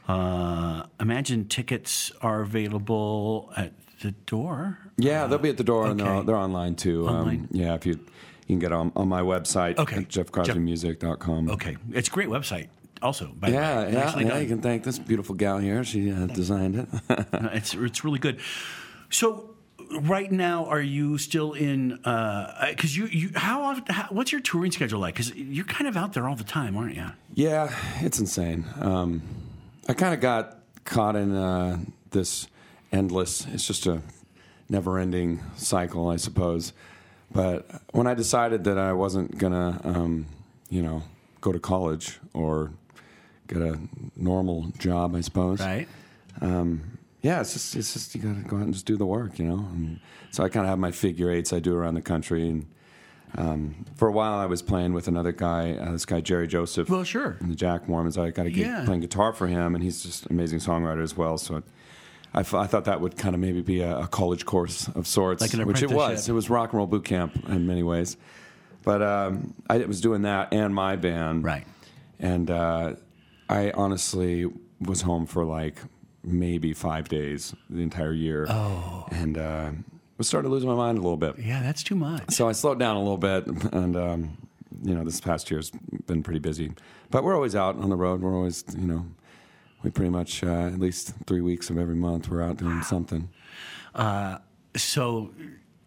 Uh, 0.08 0.84
imagine 1.00 1.46
tickets 1.48 2.12
are 2.20 2.40
available 2.42 3.52
at 3.56 3.72
the 4.02 4.10
door. 4.10 4.78
Yeah, 4.98 5.26
they'll 5.26 5.38
be 5.38 5.48
at 5.48 5.56
the 5.56 5.64
door, 5.64 5.86
and 5.86 5.98
they're, 6.00 6.36
online 6.36 6.74
too. 6.74 7.06
Online? 7.08 7.40
Um, 7.40 7.48
yeah, 7.52 7.74
if 7.74 7.86
you 7.86 7.92
you 7.92 8.54
can 8.54 8.58
get 8.58 8.72
on 8.72 8.92
on 8.96 9.08
my 9.08 9.22
website, 9.22 9.78
Okay. 9.78 9.96
at 9.96 10.08
jeffcrosbymusic.com. 10.08 11.50
Okay, 11.50 11.76
it's 11.92 12.08
a 12.08 12.10
great 12.12 12.28
website. 12.28 12.68
Also, 13.02 13.26
by 13.38 13.50
the 13.50 13.56
Yeah, 13.56 13.78
way. 13.84 13.92
yeah, 13.92 14.14
yeah. 14.18 14.28
done. 14.28 14.42
You 14.42 14.48
can 14.48 14.62
thank 14.62 14.82
this 14.84 14.98
beautiful 14.98 15.34
gal 15.34 15.58
here. 15.58 15.84
She 15.84 16.10
uh, 16.10 16.26
designed 16.26 16.76
it. 16.76 16.88
Uh, 17.32 17.48
it's 17.52 17.74
it's 17.74 18.04
really 18.04 18.18
good. 18.18 18.40
So 19.10 19.55
right 20.00 20.30
now, 20.30 20.66
are 20.66 20.80
you 20.80 21.18
still 21.18 21.52
in? 21.52 21.98
Because 22.02 22.96
you, 22.96 23.06
you, 23.06 23.30
how 23.34 23.62
often? 23.62 23.84
How, 23.88 24.08
what's 24.10 24.32
your 24.32 24.40
touring 24.40 24.72
schedule 24.72 25.00
like? 25.00 25.14
Because 25.14 25.34
you're 25.34 25.64
kind 25.64 25.88
of 25.88 25.96
out 25.96 26.12
there 26.12 26.28
all 26.28 26.36
the 26.36 26.44
time, 26.44 26.76
aren't 26.76 26.96
you? 26.96 27.06
Yeah, 27.34 27.74
it's 28.00 28.18
insane. 28.18 28.64
Um, 28.80 29.22
I 29.88 29.94
kind 29.94 30.14
of 30.14 30.20
got 30.20 30.58
caught 30.84 31.16
in 31.16 31.34
uh, 31.34 31.78
this 32.10 32.48
endless. 32.92 33.46
It's 33.46 33.66
just 33.66 33.86
a 33.86 34.02
never-ending 34.68 35.40
cycle, 35.56 36.08
I 36.08 36.16
suppose. 36.16 36.72
But 37.30 37.68
when 37.92 38.06
I 38.06 38.14
decided 38.14 38.64
that 38.64 38.78
I 38.78 38.92
wasn't 38.92 39.36
gonna, 39.38 39.80
um, 39.84 40.26
you 40.70 40.82
know, 40.82 41.02
go 41.40 41.52
to 41.52 41.58
college 41.58 42.18
or 42.32 42.72
get 43.48 43.58
a 43.58 43.78
normal 44.16 44.72
job, 44.78 45.14
I 45.14 45.20
suppose. 45.20 45.60
Right. 45.60 45.88
Um, 46.40 46.98
yeah, 47.22 47.40
it's 47.40 47.52
just 47.54 47.74
it's 47.76 47.92
just 47.92 48.14
you 48.14 48.20
got 48.22 48.36
to 48.36 48.48
go 48.48 48.56
out 48.56 48.62
and 48.62 48.72
just 48.74 48.86
do 48.86 48.96
the 48.96 49.06
work, 49.06 49.38
you 49.38 49.46
know. 49.46 49.58
And 49.72 50.00
so 50.30 50.44
I 50.44 50.48
kind 50.48 50.64
of 50.66 50.70
have 50.70 50.78
my 50.78 50.90
figure 50.92 51.30
eights 51.30 51.52
I 51.52 51.58
do 51.60 51.74
around 51.74 51.94
the 51.94 52.02
country, 52.02 52.48
and 52.48 52.66
um, 53.36 53.84
for 53.96 54.08
a 54.08 54.12
while 54.12 54.34
I 54.38 54.46
was 54.46 54.62
playing 54.62 54.92
with 54.92 55.08
another 55.08 55.32
guy, 55.32 55.72
uh, 55.72 55.92
this 55.92 56.06
guy 56.06 56.20
Jerry 56.20 56.46
Joseph. 56.46 56.88
Well, 56.88 57.04
sure. 57.04 57.36
And 57.40 57.50
the 57.50 57.56
Jack 57.56 57.88
Mormons. 57.88 58.16
I 58.16 58.30
got 58.30 58.44
to 58.44 58.50
get 58.50 58.66
Yeah. 58.66 58.84
playing 58.84 59.00
guitar 59.00 59.32
for 59.32 59.46
him, 59.46 59.74
and 59.74 59.82
he's 59.82 60.02
just 60.02 60.26
an 60.26 60.32
amazing 60.32 60.60
songwriter 60.60 61.02
as 61.02 61.16
well. 61.16 61.38
So. 61.38 61.62
I, 62.34 62.40
f- 62.40 62.52
I 62.54 62.66
thought 62.66 62.84
that 62.84 63.00
would 63.00 63.16
kind 63.16 63.34
of 63.34 63.40
maybe 63.40 63.62
be 63.62 63.80
a, 63.80 64.00
a 64.00 64.06
college 64.08 64.44
course 64.44 64.88
of 64.88 65.06
sorts, 65.06 65.40
Like 65.40 65.54
an 65.54 65.64
which 65.66 65.82
it 65.82 65.90
was. 65.90 66.28
It 66.28 66.32
was 66.32 66.50
rock 66.50 66.70
and 66.72 66.76
roll 66.78 66.86
boot 66.86 67.04
camp 67.06 67.34
in 67.48 67.66
many 67.66 67.82
ways. 67.82 68.18
But 68.82 69.00
um, 69.00 69.54
I 69.70 69.78
was 69.78 70.02
doing 70.02 70.22
that 70.22 70.52
and 70.52 70.74
my 70.74 70.96
band, 70.96 71.44
Right. 71.44 71.66
and 72.18 72.50
uh, 72.50 72.96
I 73.48 73.70
honestly 73.70 74.44
was 74.80 75.00
home 75.00 75.24
for 75.24 75.46
like 75.46 75.78
maybe 76.26 76.74
five 76.74 77.08
days 77.08 77.54
the 77.70 77.80
entire 77.82 78.12
year. 78.12 78.46
Oh. 78.48 79.06
And 79.10 79.38
uh, 79.38 79.70
was 80.18 80.28
starting 80.28 80.50
to 80.50 80.54
lose 80.54 80.66
my 80.66 80.74
mind 80.74 80.98
a 80.98 81.00
little 81.00 81.16
bit. 81.16 81.38
Yeah, 81.38 81.62
that's 81.62 81.82
too 81.82 81.94
much. 81.94 82.30
So 82.32 82.48
I 82.48 82.52
slowed 82.52 82.78
down 82.78 82.96
a 82.96 83.00
little 83.00 83.16
bit, 83.16 83.46
and 83.72 83.96
um, 83.96 84.36
you 84.82 84.94
know, 84.94 85.04
this 85.04 85.20
past 85.20 85.50
year's 85.50 85.70
been 86.06 86.22
pretty 86.22 86.40
busy. 86.40 86.72
But 87.10 87.22
we're 87.24 87.34
always 87.34 87.54
out 87.54 87.76
on 87.76 87.88
the 87.88 87.96
road. 87.96 88.20
We're 88.20 88.34
always, 88.34 88.64
you 88.76 88.86
know, 88.86 89.06
we 89.82 89.90
pretty 89.90 90.10
much 90.10 90.42
uh, 90.42 90.66
at 90.66 90.78
least 90.80 91.12
three 91.26 91.40
weeks 91.40 91.70
of 91.70 91.78
every 91.78 91.94
month 91.94 92.28
we're 92.28 92.42
out 92.42 92.56
doing 92.56 92.82
something. 92.82 93.28
So, 94.76 95.30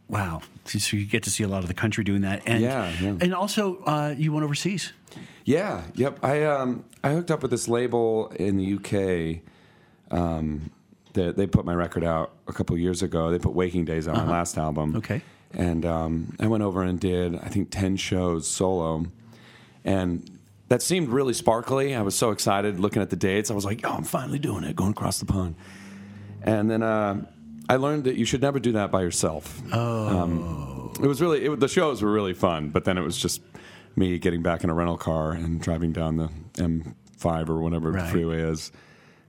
wow. 0.07 0.41
So 0.65 0.97
you 0.97 1.05
get 1.05 1.23
to 1.23 1.29
see 1.29 1.43
a 1.43 1.47
lot 1.47 1.61
of 1.63 1.67
the 1.67 1.73
country 1.73 2.03
doing 2.03 2.21
that, 2.21 2.41
and 2.45 2.61
Yeah, 2.61 2.91
yeah. 3.01 3.15
and 3.19 3.33
also 3.33 3.83
uh, 3.83 4.13
you 4.17 4.31
went 4.31 4.43
overseas. 4.43 4.93
Yeah, 5.43 5.83
yep. 5.95 6.19
I 6.23 6.43
um 6.43 6.85
I 7.03 7.11
hooked 7.13 7.31
up 7.31 7.41
with 7.41 7.49
this 7.51 7.67
label 7.67 8.27
in 8.35 8.57
the 8.57 8.73
UK. 8.75 9.41
Um, 10.11 10.71
that 11.13 11.35
they 11.37 11.47
put 11.47 11.65
my 11.65 11.73
record 11.73 12.03
out 12.03 12.31
a 12.47 12.53
couple 12.53 12.77
years 12.77 13.01
ago. 13.01 13.31
They 13.31 13.39
put 13.39 13.53
Waking 13.53 13.85
Days 13.85 14.07
on 14.07 14.15
my 14.15 14.29
last 14.29 14.57
album. 14.59 14.95
Okay. 14.97 15.21
And 15.53 15.83
um, 15.83 16.35
I 16.39 16.45
went 16.47 16.61
over 16.61 16.83
and 16.83 16.99
did 16.99 17.35
I 17.35 17.47
think 17.47 17.71
ten 17.71 17.97
shows 17.97 18.47
solo, 18.47 19.05
and 19.83 20.29
that 20.67 20.83
seemed 20.83 21.09
really 21.09 21.33
sparkly. 21.33 21.95
I 21.95 22.03
was 22.03 22.15
so 22.15 22.29
excited 22.29 22.79
looking 22.79 23.01
at 23.01 23.09
the 23.09 23.15
dates. 23.15 23.49
I 23.49 23.55
was 23.55 23.65
like, 23.65 23.81
"Oh, 23.83 23.89
I'm 23.93 24.03
finally 24.03 24.37
doing 24.37 24.63
it, 24.63 24.75
going 24.75 24.91
across 24.91 25.17
the 25.19 25.25
pond." 25.25 25.55
And 26.43 26.69
then 26.69 26.83
uh, 26.83 27.25
I 27.67 27.77
learned 27.77 28.03
that 28.03 28.15
you 28.15 28.25
should 28.25 28.41
never 28.43 28.59
do 28.59 28.73
that 28.73 28.91
by 28.91 29.01
yourself. 29.01 29.59
Oh. 29.73 30.93
it 31.01 31.07
was 31.07 31.19
really 31.21 31.45
it, 31.45 31.59
the 31.59 31.67
shows 31.67 32.03
were 32.03 32.11
really 32.11 32.33
fun, 32.35 32.69
but 32.69 32.85
then 32.85 32.97
it 32.99 33.03
was 33.03 33.17
just 33.17 33.41
me 33.95 34.19
getting 34.19 34.43
back 34.43 34.63
in 34.63 34.69
a 34.69 34.73
rental 34.75 34.97
car 34.97 35.31
and 35.31 35.59
driving 35.59 35.91
down 35.91 36.17
the 36.17 36.29
M5 36.53 37.49
or 37.49 37.59
whatever 37.61 37.91
Right. 37.91 38.03
the 38.05 38.11
freeway 38.11 38.41
is. 38.41 38.71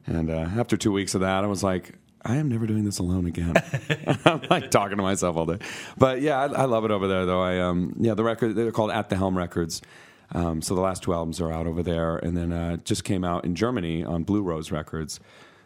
And 0.07 0.31
uh, 0.31 0.49
after 0.57 0.77
two 0.77 0.93
weeks 0.93 1.15
of 1.15 1.21
that, 1.21 1.45
I 1.45 1.47
was 1.47 1.63
like, 1.63 1.95
I 2.23 2.37
am 2.37 2.49
never 2.49 2.67
doing 2.67 2.85
this 2.85 2.99
alone 2.99 3.27
again. 3.27 3.55
I'm 4.25 4.43
like 4.51 4.71
talking 4.71 4.97
to 4.97 5.03
myself 5.03 5.37
all 5.37 5.47
day. 5.47 5.59
But 5.97 6.21
yeah, 6.21 6.39
I, 6.39 6.63
I 6.63 6.65
love 6.65 6.85
it 6.85 6.91
over 6.91 7.09
there, 7.09 7.27
though. 7.27 7.43
I 7.43 7.61
um, 7.61 7.95
yeah, 7.99 8.15
the 8.15 8.25
record 8.25 8.55
they're 8.55 8.73
called 8.73 8.91
At 8.91 9.09
the 9.09 9.17
Helm 9.17 9.37
Records. 9.37 9.83
Um, 10.33 10.63
so 10.63 10.75
the 10.75 10.81
last 10.81 11.03
two 11.03 11.13
albums 11.13 11.41
are 11.41 11.53
out 11.53 11.67
over 11.67 11.83
there, 11.83 12.17
and 12.17 12.37
then 12.37 12.53
uh, 12.53 12.77
just 12.79 13.03
came 13.05 13.25
out 13.25 13.45
in 13.45 13.55
Germany 13.55 14.05
on 14.05 14.23
Blue 14.23 14.43
Rose 14.43 14.71
Records, 14.71 15.19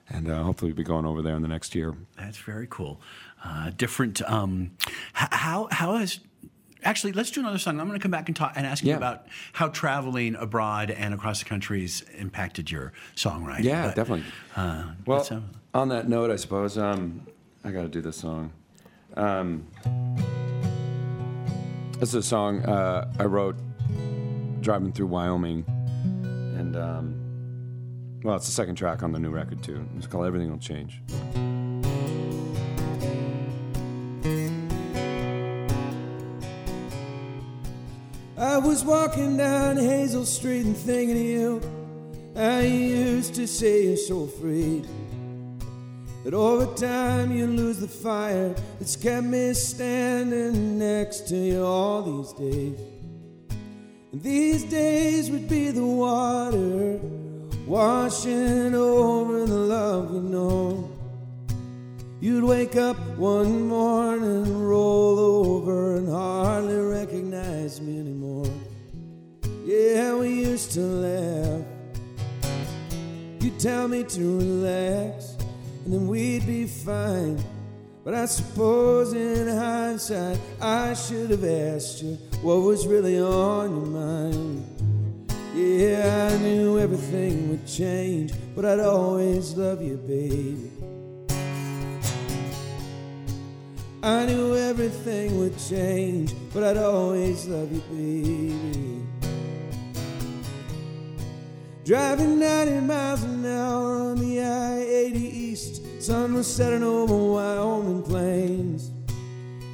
and 0.08 0.30
uh, 0.30 0.42
hopefully 0.42 0.70
we'll 0.70 0.76
be 0.76 0.84
going 0.84 1.04
over 1.04 1.20
there 1.20 1.34
in 1.36 1.42
the 1.42 1.48
next 1.48 1.74
year. 1.74 1.94
That's 2.16 2.38
very 2.38 2.66
cool. 2.70 3.00
Uh, 3.44 3.70
different. 3.76 4.22
Um, 4.22 4.72
how 5.12 5.68
how 5.70 5.96
has 5.96 6.20
actually? 6.84 7.12
Let's 7.12 7.30
do 7.30 7.40
another 7.40 7.58
song. 7.58 7.80
I'm 7.80 7.86
going 7.86 7.98
to 7.98 8.02
come 8.02 8.10
back 8.10 8.28
and 8.28 8.36
talk 8.36 8.52
and 8.56 8.66
ask 8.66 8.84
you 8.84 8.94
about 8.94 9.26
how 9.52 9.68
traveling 9.68 10.34
abroad 10.36 10.90
and 10.90 11.12
across 11.14 11.38
the 11.40 11.44
countries 11.46 12.04
impacted 12.16 12.70
your 12.70 12.92
songwriting. 13.16 13.64
Yeah, 13.64 13.86
But, 13.86 13.96
definitely. 13.96 14.26
Uh, 14.56 14.84
Well, 15.06 15.42
on 15.72 15.88
that 15.88 16.08
note, 16.08 16.30
I 16.30 16.36
suppose 16.36 16.78
um, 16.78 17.26
I 17.64 17.70
got 17.70 17.82
to 17.82 17.88
do 17.88 18.00
this 18.00 18.16
song. 18.16 18.52
Um, 19.16 19.66
this 21.98 22.08
is 22.10 22.14
a 22.16 22.22
song 22.22 22.64
uh, 22.64 23.10
I 23.18 23.24
wrote 23.24 23.56
driving 24.60 24.92
through 24.92 25.06
Wyoming, 25.06 25.64
and 26.56 26.76
um, 26.76 28.20
well, 28.24 28.36
it's 28.36 28.46
the 28.46 28.52
second 28.52 28.74
track 28.76 29.02
on 29.02 29.12
the 29.12 29.18
new 29.18 29.30
record 29.30 29.62
too. 29.62 29.86
It's 29.96 30.06
called 30.06 30.26
"Everything 30.26 30.50
Will 30.50 30.58
Change." 30.58 31.00
Was 38.64 38.82
walking 38.82 39.36
down 39.36 39.76
Hazel 39.76 40.24
Street 40.24 40.64
and 40.64 40.76
thinking 40.76 41.16
of 41.16 41.22
you. 41.22 41.60
I 42.34 42.62
used 42.62 43.34
to 43.34 43.46
say 43.46 43.84
you're 43.84 43.96
so 43.96 44.22
afraid 44.22 44.88
that 46.24 46.32
over 46.32 46.66
time 46.74 47.36
you 47.36 47.46
lose 47.46 47.78
the 47.78 47.88
fire 47.88 48.54
that's 48.78 48.96
kept 48.96 49.26
me 49.26 49.52
standing 49.52 50.78
next 50.78 51.28
to 51.28 51.36
you 51.36 51.62
all 51.62 52.02
these 52.02 52.32
days. 52.32 52.80
And 54.12 54.22
these 54.22 54.64
days 54.64 55.30
would 55.30 55.48
be 55.48 55.70
the 55.70 55.84
water 55.84 56.98
washing 57.66 58.74
over 58.74 59.44
the 59.44 59.54
love 59.54 60.10
we 60.10 60.20
know. 60.20 60.90
You'd 62.20 62.44
wake 62.44 62.76
up 62.76 62.96
one 63.18 63.68
morning, 63.68 64.64
roll 64.64 65.18
over, 65.18 65.96
and 65.96 66.08
hardly 66.08 66.76
recognize 66.76 67.82
me 67.82 67.98
anymore. 67.98 68.23
Yeah, 69.74 70.14
we 70.14 70.28
used 70.28 70.70
to 70.72 70.80
laugh. 70.80 71.64
You'd 73.40 73.58
tell 73.58 73.88
me 73.88 74.04
to 74.04 74.38
relax, 74.38 75.36
and 75.84 75.92
then 75.92 76.06
we'd 76.06 76.46
be 76.46 76.66
fine. 76.66 77.42
But 78.04 78.14
I 78.14 78.26
suppose 78.26 79.14
in 79.14 79.48
hindsight, 79.48 80.38
I 80.60 80.94
should 80.94 81.30
have 81.30 81.42
asked 81.42 82.04
you 82.04 82.14
what 82.42 82.58
was 82.58 82.86
really 82.86 83.18
on 83.18 83.70
your 83.76 83.86
mind. 83.86 84.64
Yeah, 85.54 86.30
I 86.30 86.38
knew 86.38 86.78
everything 86.78 87.50
would 87.50 87.66
change, 87.66 88.32
but 88.54 88.64
I'd 88.64 88.78
always 88.78 89.56
love 89.56 89.82
you, 89.82 89.96
baby. 89.96 90.70
I 94.04 94.26
knew 94.26 94.54
everything 94.54 95.36
would 95.40 95.58
change, 95.58 96.32
but 96.52 96.62
I'd 96.62 96.76
always 96.76 97.48
love 97.48 97.72
you, 97.72 97.82
baby. 97.90 99.03
Driving 101.84 102.38
90 102.38 102.80
miles 102.80 103.22
an 103.24 103.44
hour 103.44 103.96
on 103.98 104.18
the 104.18 104.40
I 104.40 104.78
80 104.78 105.18
East, 105.18 106.02
sun 106.02 106.32
was 106.32 106.46
setting 106.46 106.82
over 106.82 107.14
Wyoming 107.14 108.02
plains. 108.02 108.90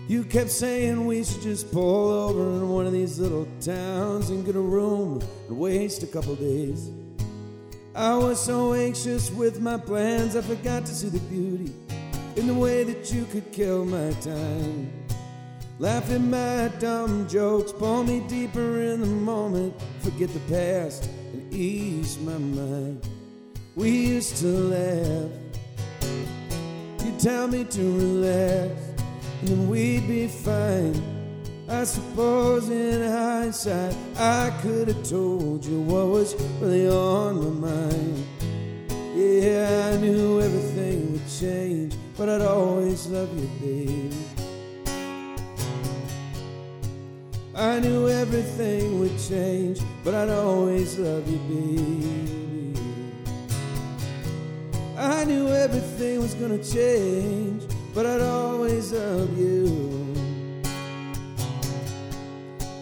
You 0.09 0.25
kept 0.25 0.51
saying 0.51 1.07
we 1.07 1.23
should 1.23 1.41
just 1.41 1.71
pull 1.71 2.11
over 2.11 2.41
in 2.41 2.69
one 2.69 2.85
of 2.85 2.93
these 2.93 3.21
little 3.21 3.47
towns 3.61 4.31
and 4.31 4.45
get 4.45 4.57
a 4.57 4.61
room 4.61 5.23
and 5.47 5.57
waste 5.57 6.03
a 6.03 6.09
couple 6.09 6.35
days. 6.35 6.91
I 7.95 8.17
was 8.17 8.45
so 8.45 8.75
anxious 8.75 9.31
with 9.31 9.61
my 9.61 9.77
plans, 9.77 10.35
I 10.35 10.41
forgot 10.41 10.87
to 10.87 10.93
see 10.93 11.11
the 11.11 11.21
beauty 11.21 11.73
in 12.35 12.49
the 12.49 12.55
way 12.55 12.83
that 12.83 13.13
you 13.13 13.25
could 13.27 13.53
kill 13.53 13.85
my 13.85 14.11
time. 14.15 14.93
Laughing 15.79 16.29
my 16.29 16.73
dumb 16.81 17.29
jokes, 17.29 17.71
pull 17.71 18.03
me 18.03 18.19
deeper 18.27 18.81
in 18.81 19.01
the 19.01 19.07
moment, 19.07 19.81
forget 20.01 20.29
the 20.35 20.41
past 20.53 21.09
ease 21.53 22.19
my 22.21 22.39
mind. 22.39 23.07
We 23.77 23.91
used 23.91 24.37
to 24.39 24.47
laugh, 24.47 25.31
you 27.05 27.13
tell 27.19 27.47
me 27.49 27.65
to 27.65 27.83
relax, 27.99 28.73
and 29.43 29.71
we'd 29.71 30.07
be 30.07 30.27
fine. 30.27 31.01
I 31.69 31.85
suppose 31.85 32.69
in 32.69 33.11
hindsight, 33.11 33.95
I 34.19 34.51
could 34.61 34.89
have 34.89 35.03
told 35.09 35.65
you 35.65 35.81
what 35.81 36.07
was 36.09 36.35
really 36.61 36.89
on 36.89 37.37
my 37.37 37.69
mind. 37.69 38.27
Yeah, 39.15 39.93
I 39.93 39.97
knew 39.99 40.41
everything 40.41 41.13
would 41.13 41.29
change, 41.29 41.95
but 42.17 42.29
I'd 42.29 42.43
always 42.43 43.07
love 43.07 43.31
you, 43.39 43.49
baby. 43.61 44.11
I 47.55 47.79
knew 47.79 48.09
everything 48.09 48.99
would 48.99 49.19
change, 49.19 49.81
but 50.03 50.15
I'd 50.15 50.31
always 50.31 50.99
love 50.99 51.29
you, 51.29 51.39
baby. 51.51 52.75
I 54.97 55.25
knew 55.25 55.49
everything 55.49 56.21
was 56.21 56.35
gonna 56.35 56.63
change, 56.63 57.63
but 57.95 58.07
I'd 58.07 58.21
always 58.21 58.93
love 58.93 59.39
you. 59.39 60.15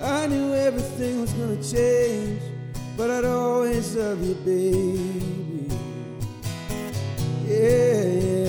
I 0.03 0.27
knew 0.27 0.55
everything 0.55 1.21
was 1.21 1.33
gonna 1.33 1.63
change, 1.63 2.41
but 2.97 3.11
I'd 3.11 3.25
always 3.25 3.95
love 3.97 4.23
you, 4.23 4.35
baby. 4.35 5.69
Yeah, 7.47 8.03
yeah, 8.05 8.48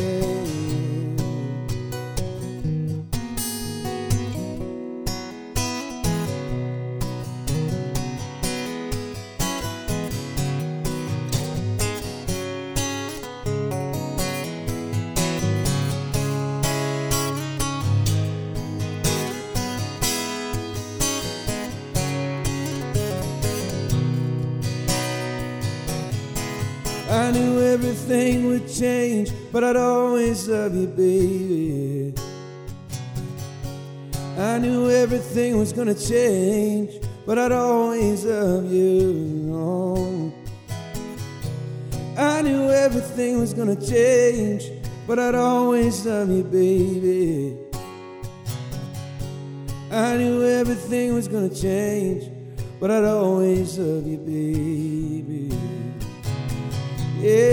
everything 27.73 28.47
would 28.47 28.67
change, 28.67 29.29
but 29.51 29.63
I'd 29.63 29.75
always 29.75 30.47
love 30.47 30.75
you, 30.75 30.87
baby. 30.87 32.13
I 34.37 34.57
knew 34.57 34.89
everything 34.89 35.57
was 35.57 35.71
gonna 35.71 35.93
change, 35.93 36.89
but 37.27 37.37
I'd 37.37 37.51
always 37.51 38.25
love 38.25 38.71
you. 38.71 39.51
Oh. 39.53 40.33
I 42.17 42.41
knew 42.41 42.69
everything 42.85 43.39
was 43.39 43.53
gonna 43.53 43.79
change, 43.93 44.71
but 45.05 45.19
I'd 45.19 45.35
always 45.35 46.05
love 46.05 46.29
you, 46.31 46.43
baby. 46.43 47.55
I 49.91 50.17
knew 50.17 50.43
everything 50.43 51.13
was 51.13 51.27
gonna 51.27 51.53
change, 51.67 52.23
but 52.79 52.89
I'd 52.89 53.05
always 53.05 53.77
love 53.77 54.07
you, 54.07 54.17
baby. 54.17 55.49
Yeah, 57.21 57.48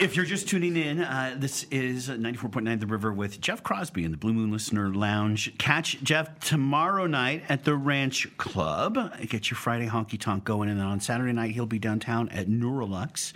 If 0.00 0.16
you're 0.16 0.24
just 0.24 0.48
tuning 0.48 0.76
in, 0.78 1.02
uh, 1.02 1.34
this 1.36 1.64
is 1.64 2.08
94.9 2.08 2.80
The 2.80 2.86
River 2.86 3.12
with 3.12 3.38
Jeff 3.38 3.62
Crosby 3.62 4.02
in 4.02 4.12
the 4.12 4.16
Blue 4.16 4.32
Moon 4.32 4.50
Listener 4.50 4.88
Lounge. 4.88 5.56
Catch 5.58 6.02
Jeff 6.02 6.40
tomorrow 6.40 7.06
night 7.06 7.42
at 7.50 7.64
the 7.64 7.74
Ranch 7.76 8.26
Club. 8.38 8.96
Get 9.28 9.50
your 9.50 9.58
Friday 9.58 9.86
honky 9.88 10.18
tonk 10.18 10.44
going. 10.44 10.70
And 10.70 10.80
then 10.80 10.86
on 10.86 11.00
Saturday 11.00 11.32
night, 11.32 11.50
he'll 11.50 11.66
be 11.66 11.78
downtown 11.78 12.30
at 12.30 12.46
Neurolux 12.48 13.34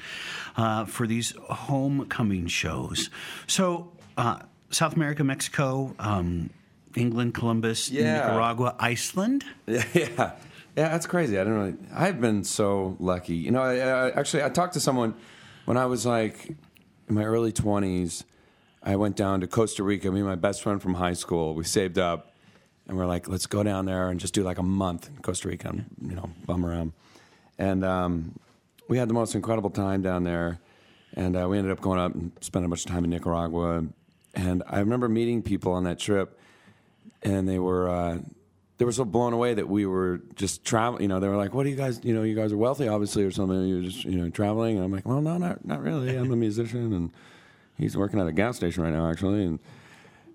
uh, 0.57 0.87
for 0.87 1.07
these 1.07 1.35
homecoming 1.51 2.47
shows. 2.47 3.11
So, 3.47 3.93
uh, 4.17 4.39
South 4.71 4.97
America, 4.97 5.23
Mexico, 5.23 5.95
um, 5.99 6.49
England, 6.97 7.35
Colombia, 7.35 7.75
Yeah. 7.91 8.15
Nicaragua, 8.27 8.75
Iceland. 8.79 9.45
Yeah, 9.67 9.85
yeah, 9.93 10.07
yeah. 10.77 10.89
That's 10.89 11.07
crazy. 11.07 11.39
I 11.39 11.45
don't 11.45 11.53
really. 11.53 11.75
I've 11.93 12.21
been 12.23 12.43
so 12.43 12.97
lucky. 12.99 13.35
You 13.35 13.51
know, 13.51 13.61
I, 13.61 13.77
I, 13.77 14.11
actually, 14.13 14.43
I 14.43 14.49
talked 14.49 14.73
to 14.75 14.81
someone 14.81 15.15
when 15.65 15.77
I 15.77 15.87
was 15.87 16.07
like 16.07 16.49
in 17.09 17.15
my 17.15 17.25
early 17.25 17.53
twenties. 17.53 18.25
I 18.87 18.97
went 18.97 19.17
down 19.17 19.41
to 19.41 19.47
Costa 19.47 19.83
Rica. 19.83 20.13
Me 20.13 20.21
and 20.21 20.29
my 20.29 20.35
best 20.35 20.63
friend 20.63 20.81
from 20.81 20.93
high 20.93 21.15
school. 21.15 21.55
We 21.55 21.65
saved 21.65 21.99
up, 21.99 22.35
and 22.87 22.99
we're 22.99 23.07
like, 23.07 23.29
let's 23.29 23.47
go 23.47 23.63
down 23.63 23.87
there 23.87 24.11
and 24.11 24.21
just 24.21 24.35
do 24.35 24.43
like 24.43 24.59
a 24.59 24.63
month 24.63 25.09
in 25.09 25.17
Costa 25.23 25.49
Rica 25.49 25.69
and 25.69 25.87
you 26.03 26.15
know 26.15 26.29
bum 26.45 26.67
around. 26.67 26.93
And 27.59 27.83
um, 27.85 28.39
we 28.89 28.99
had 28.99 29.09
the 29.09 29.15
most 29.15 29.35
incredible 29.35 29.71
time 29.71 30.03
down 30.03 30.25
there. 30.25 30.61
And 31.15 31.37
uh, 31.37 31.47
we 31.49 31.59
ended 31.59 31.73
up 31.73 31.81
going 31.81 32.01
up 32.01 32.13
and 32.15 32.33
spending 32.41 32.67
a 32.67 32.69
bunch 32.69 32.85
of 32.85 32.91
time 32.91 33.05
in 33.05 33.11
Nicaragua. 33.11 33.85
And 34.35 34.63
I 34.69 34.81
remember 34.81 35.09
meeting 35.09 35.43
people 35.43 35.73
on 35.73 35.85
that 35.85 35.99
trip 35.99 36.39
and 37.23 37.49
they 37.49 37.59
were 37.59 37.89
uh, 37.89 38.19
they 38.79 38.85
were 38.85 38.93
so 38.93 39.05
blown 39.05 39.33
away 39.33 39.55
that 39.55 39.69
we 39.69 39.87
were 39.87 40.21
just 40.35 40.65
traveling. 40.65 41.03
You 41.03 41.09
know, 41.09 41.21
they 41.21 41.29
were 41.29 41.37
like, 41.37 41.55
"What 41.55 41.65
do 41.65 41.71
you 41.71 41.77
guys? 41.77 42.01
You 42.03 42.15
know, 42.15 42.23
you 42.23 42.35
guys 42.35 42.53
are 42.53 42.57
wealthy, 42.57 42.89
obviously, 42.89 43.23
or 43.25 43.31
something. 43.31 43.67
You're 43.69 43.83
just 43.83 44.05
you 44.05 44.19
know 44.19 44.29
traveling." 44.31 44.77
And 44.77 44.85
I'm 44.85 44.93
like, 44.93 45.07
"Well, 45.07 45.21
no, 45.23 45.39
not 45.39 45.65
not 45.65 45.83
really. 45.83 46.17
I'm 46.17 46.33
a 46.33 46.37
musician, 46.37 46.93
and 46.93 47.11
he's 47.79 47.97
working 47.97 48.19
at 48.21 48.27
a 48.27 48.33
gas 48.33 48.57
station 48.57 48.83
right 48.83 48.93
now, 48.93 49.09
actually." 49.11 49.45
And, 49.45 49.59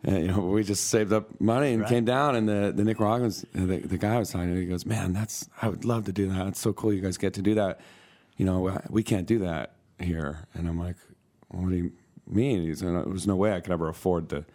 and 0.04 0.18
you 0.22 0.28
know, 0.28 0.40
we 0.40 0.64
just 0.64 0.88
saved 0.88 1.12
up 1.12 1.42
money 1.42 1.74
and 1.74 1.82
Right. 1.82 1.90
came 1.90 2.06
down. 2.06 2.36
And 2.38 2.48
the 2.48 2.72
the 2.74 2.84
Nicaraguans, 2.86 3.44
the, 3.54 3.78
the 3.80 3.98
guy 3.98 4.16
I 4.16 4.20
was 4.20 4.30
talking 4.32 4.54
to, 4.54 4.60
he 4.60 4.66
goes, 4.68 4.86
"Man, 4.86 5.12
that's 5.14 5.50
I 5.62 5.68
would 5.68 5.84
love 5.84 6.06
to 6.06 6.14
do 6.14 6.30
that. 6.30 6.48
It's 6.48 6.60
so 6.62 6.72
cool. 6.72 6.94
You 6.94 7.02
guys 7.02 7.18
get 7.18 7.34
to 7.34 7.42
do 7.42 7.56
that. 7.56 7.82
You 8.38 8.46
know, 8.46 8.80
we 8.90 9.04
can't 9.04 9.28
do 9.28 9.40
that 9.40 9.74
here." 10.00 10.48
And 10.54 10.70
I'm 10.70 10.80
like, 10.80 10.96
"What 11.50 11.70
do 11.70 11.76
you 11.76 11.92
mean?" 12.26 12.62
He 12.64 12.74
said, 12.74 12.88
"There 12.94 13.04
was 13.04 13.28
no 13.28 13.36
way 13.36 13.54
I 13.54 13.60
could 13.60 13.74
ever 13.74 13.90
afford 13.90 14.30
to." 14.30 14.46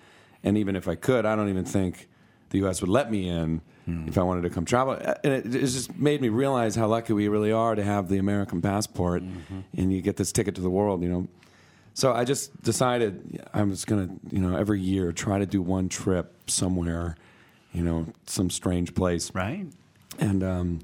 And 0.43 0.57
even 0.57 0.75
if 0.75 0.89
I 0.89 0.95
could, 0.95 1.27
I 1.27 1.37
don't 1.37 1.51
even 1.51 1.67
think 1.67 2.09
the 2.49 2.59
U.S. 2.61 2.81
would 2.81 2.89
let 2.91 3.11
me 3.11 3.29
in 3.29 3.61
Hmm. 3.85 4.09
if 4.09 4.17
I 4.17 4.23
wanted 4.23 4.43
to 4.43 4.51
come 4.51 4.65
travel. 4.65 4.95
Uh, 4.95 5.15
and 5.23 5.33
it, 5.33 5.47
it 5.55 5.61
just 5.61 5.95
made 5.99 6.23
me 6.23 6.31
realize 6.31 6.75
how 6.75 6.87
lucky 6.87 7.13
we 7.13 7.29
really 7.29 7.53
are 7.53 7.75
to 7.75 7.83
have 7.85 8.09
the 8.09 8.19
American 8.19 8.63
passport, 8.63 9.23
mm-hmm. 9.23 9.61
and 9.77 9.93
you 9.93 10.01
get 10.01 10.17
this 10.17 10.33
ticket 10.33 10.55
to 10.55 10.63
the 10.63 10.71
world. 10.71 11.03
You 11.03 11.09
know, 11.11 11.29
so 11.93 12.13
I 12.13 12.25
just 12.25 12.63
decided 12.63 13.47
I 13.53 13.63
was 13.63 13.85
going 13.85 14.09
to, 14.09 14.35
you 14.35 14.41
know, 14.43 14.57
every 14.57 14.81
year 14.81 15.13
try 15.13 15.39
to 15.39 15.47
do 15.47 15.61
one 15.63 15.89
trip 15.89 16.51
somewhere, 16.51 17.17
you 17.73 17.83
know, 17.83 18.07
some 18.27 18.51
strange 18.51 18.95
place, 18.95 19.33
Right? 19.35 19.67
and 20.19 20.43
um, 20.43 20.81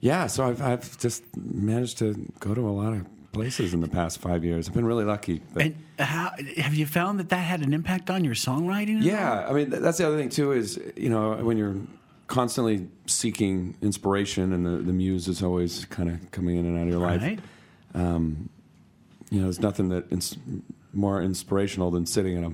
yeah, 0.00 0.26
so 0.26 0.46
I've, 0.46 0.62
I've 0.62 0.98
just 0.98 1.22
managed 1.36 1.98
to 1.98 2.14
go 2.40 2.54
to 2.54 2.68
a 2.68 2.70
lot 2.70 2.94
of 2.94 3.06
places 3.32 3.74
in 3.74 3.80
the 3.80 3.88
past 3.88 4.18
five 4.18 4.44
years. 4.44 4.68
I've 4.68 4.74
been 4.74 4.86
really 4.86 5.04
lucky. 5.04 5.40
But 5.52 5.62
And 5.66 5.76
how, 5.98 6.32
have 6.56 6.74
you 6.74 6.86
found 6.86 7.20
that 7.20 7.28
that 7.28 7.36
had 7.38 7.60
an 7.60 7.72
impact 7.72 8.10
on 8.10 8.24
your 8.24 8.34
songwriting? 8.34 9.02
Yeah, 9.02 9.46
I 9.48 9.52
mean 9.52 9.70
that's 9.70 9.98
the 9.98 10.06
other 10.06 10.16
thing 10.16 10.30
too 10.30 10.52
is 10.52 10.80
you 10.96 11.10
know 11.10 11.34
when 11.36 11.56
you're 11.56 11.76
constantly 12.30 12.86
seeking 13.06 13.74
inspiration 13.82 14.52
and 14.52 14.64
the, 14.64 14.70
the 14.70 14.92
muse 14.92 15.26
is 15.26 15.42
always 15.42 15.84
kind 15.86 16.08
of 16.08 16.30
coming 16.30 16.56
in 16.56 16.64
and 16.64 16.76
out 16.78 16.82
of 16.84 16.88
your 16.88 17.00
life. 17.00 17.20
Right? 17.20 17.40
You 19.32 19.38
know, 19.38 19.42
there's 19.44 19.60
nothing 19.60 19.88
that 19.90 20.10
ins- 20.12 20.36
more 20.92 21.20
inspirational 21.20 21.90
than 21.90 22.06
sitting 22.06 22.36
in 22.36 22.44
a 22.44 22.52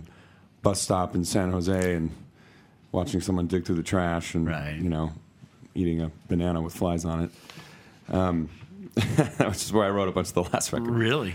bus 0.63 0.81
stop 0.81 1.15
in 1.15 1.25
San 1.25 1.51
Jose 1.53 1.95
and 1.95 2.11
watching 2.93 3.21
someone 3.21 3.47
dig 3.47 3.65
through 3.67 3.77
the 3.77 3.83
trash 3.83 4.35
and 4.35 4.47
Right. 4.47 4.77
you 4.77 4.89
know 4.89 5.13
eating 5.75 6.01
a 6.01 6.11
banana 6.29 6.61
with 6.63 6.75
flies 6.75 7.05
on 7.05 7.25
it. 7.25 7.31
Um, 8.15 8.49
which 8.95 9.63
is 9.63 9.73
where 9.73 9.85
I 9.85 9.91
wrote 9.91 10.09
a 10.09 10.13
bunch 10.13 10.29
of 10.29 10.35
the 10.35 10.43
last 10.45 10.73
record. 10.73 10.89
Really? 10.91 11.35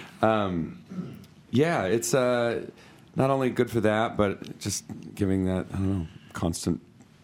Yeah, 1.51 1.84
it's 1.84 2.13
uh, 2.13 2.65
not 3.15 3.30
only 3.30 3.49
good 3.51 3.69
for 3.69 3.82
that, 3.82 4.17
but 4.17 4.58
just 4.60 4.84
giving 5.15 5.45
that 5.45 5.67
I 5.73 5.77
don't 5.77 5.99
know 5.99 6.08
constant 6.34 6.82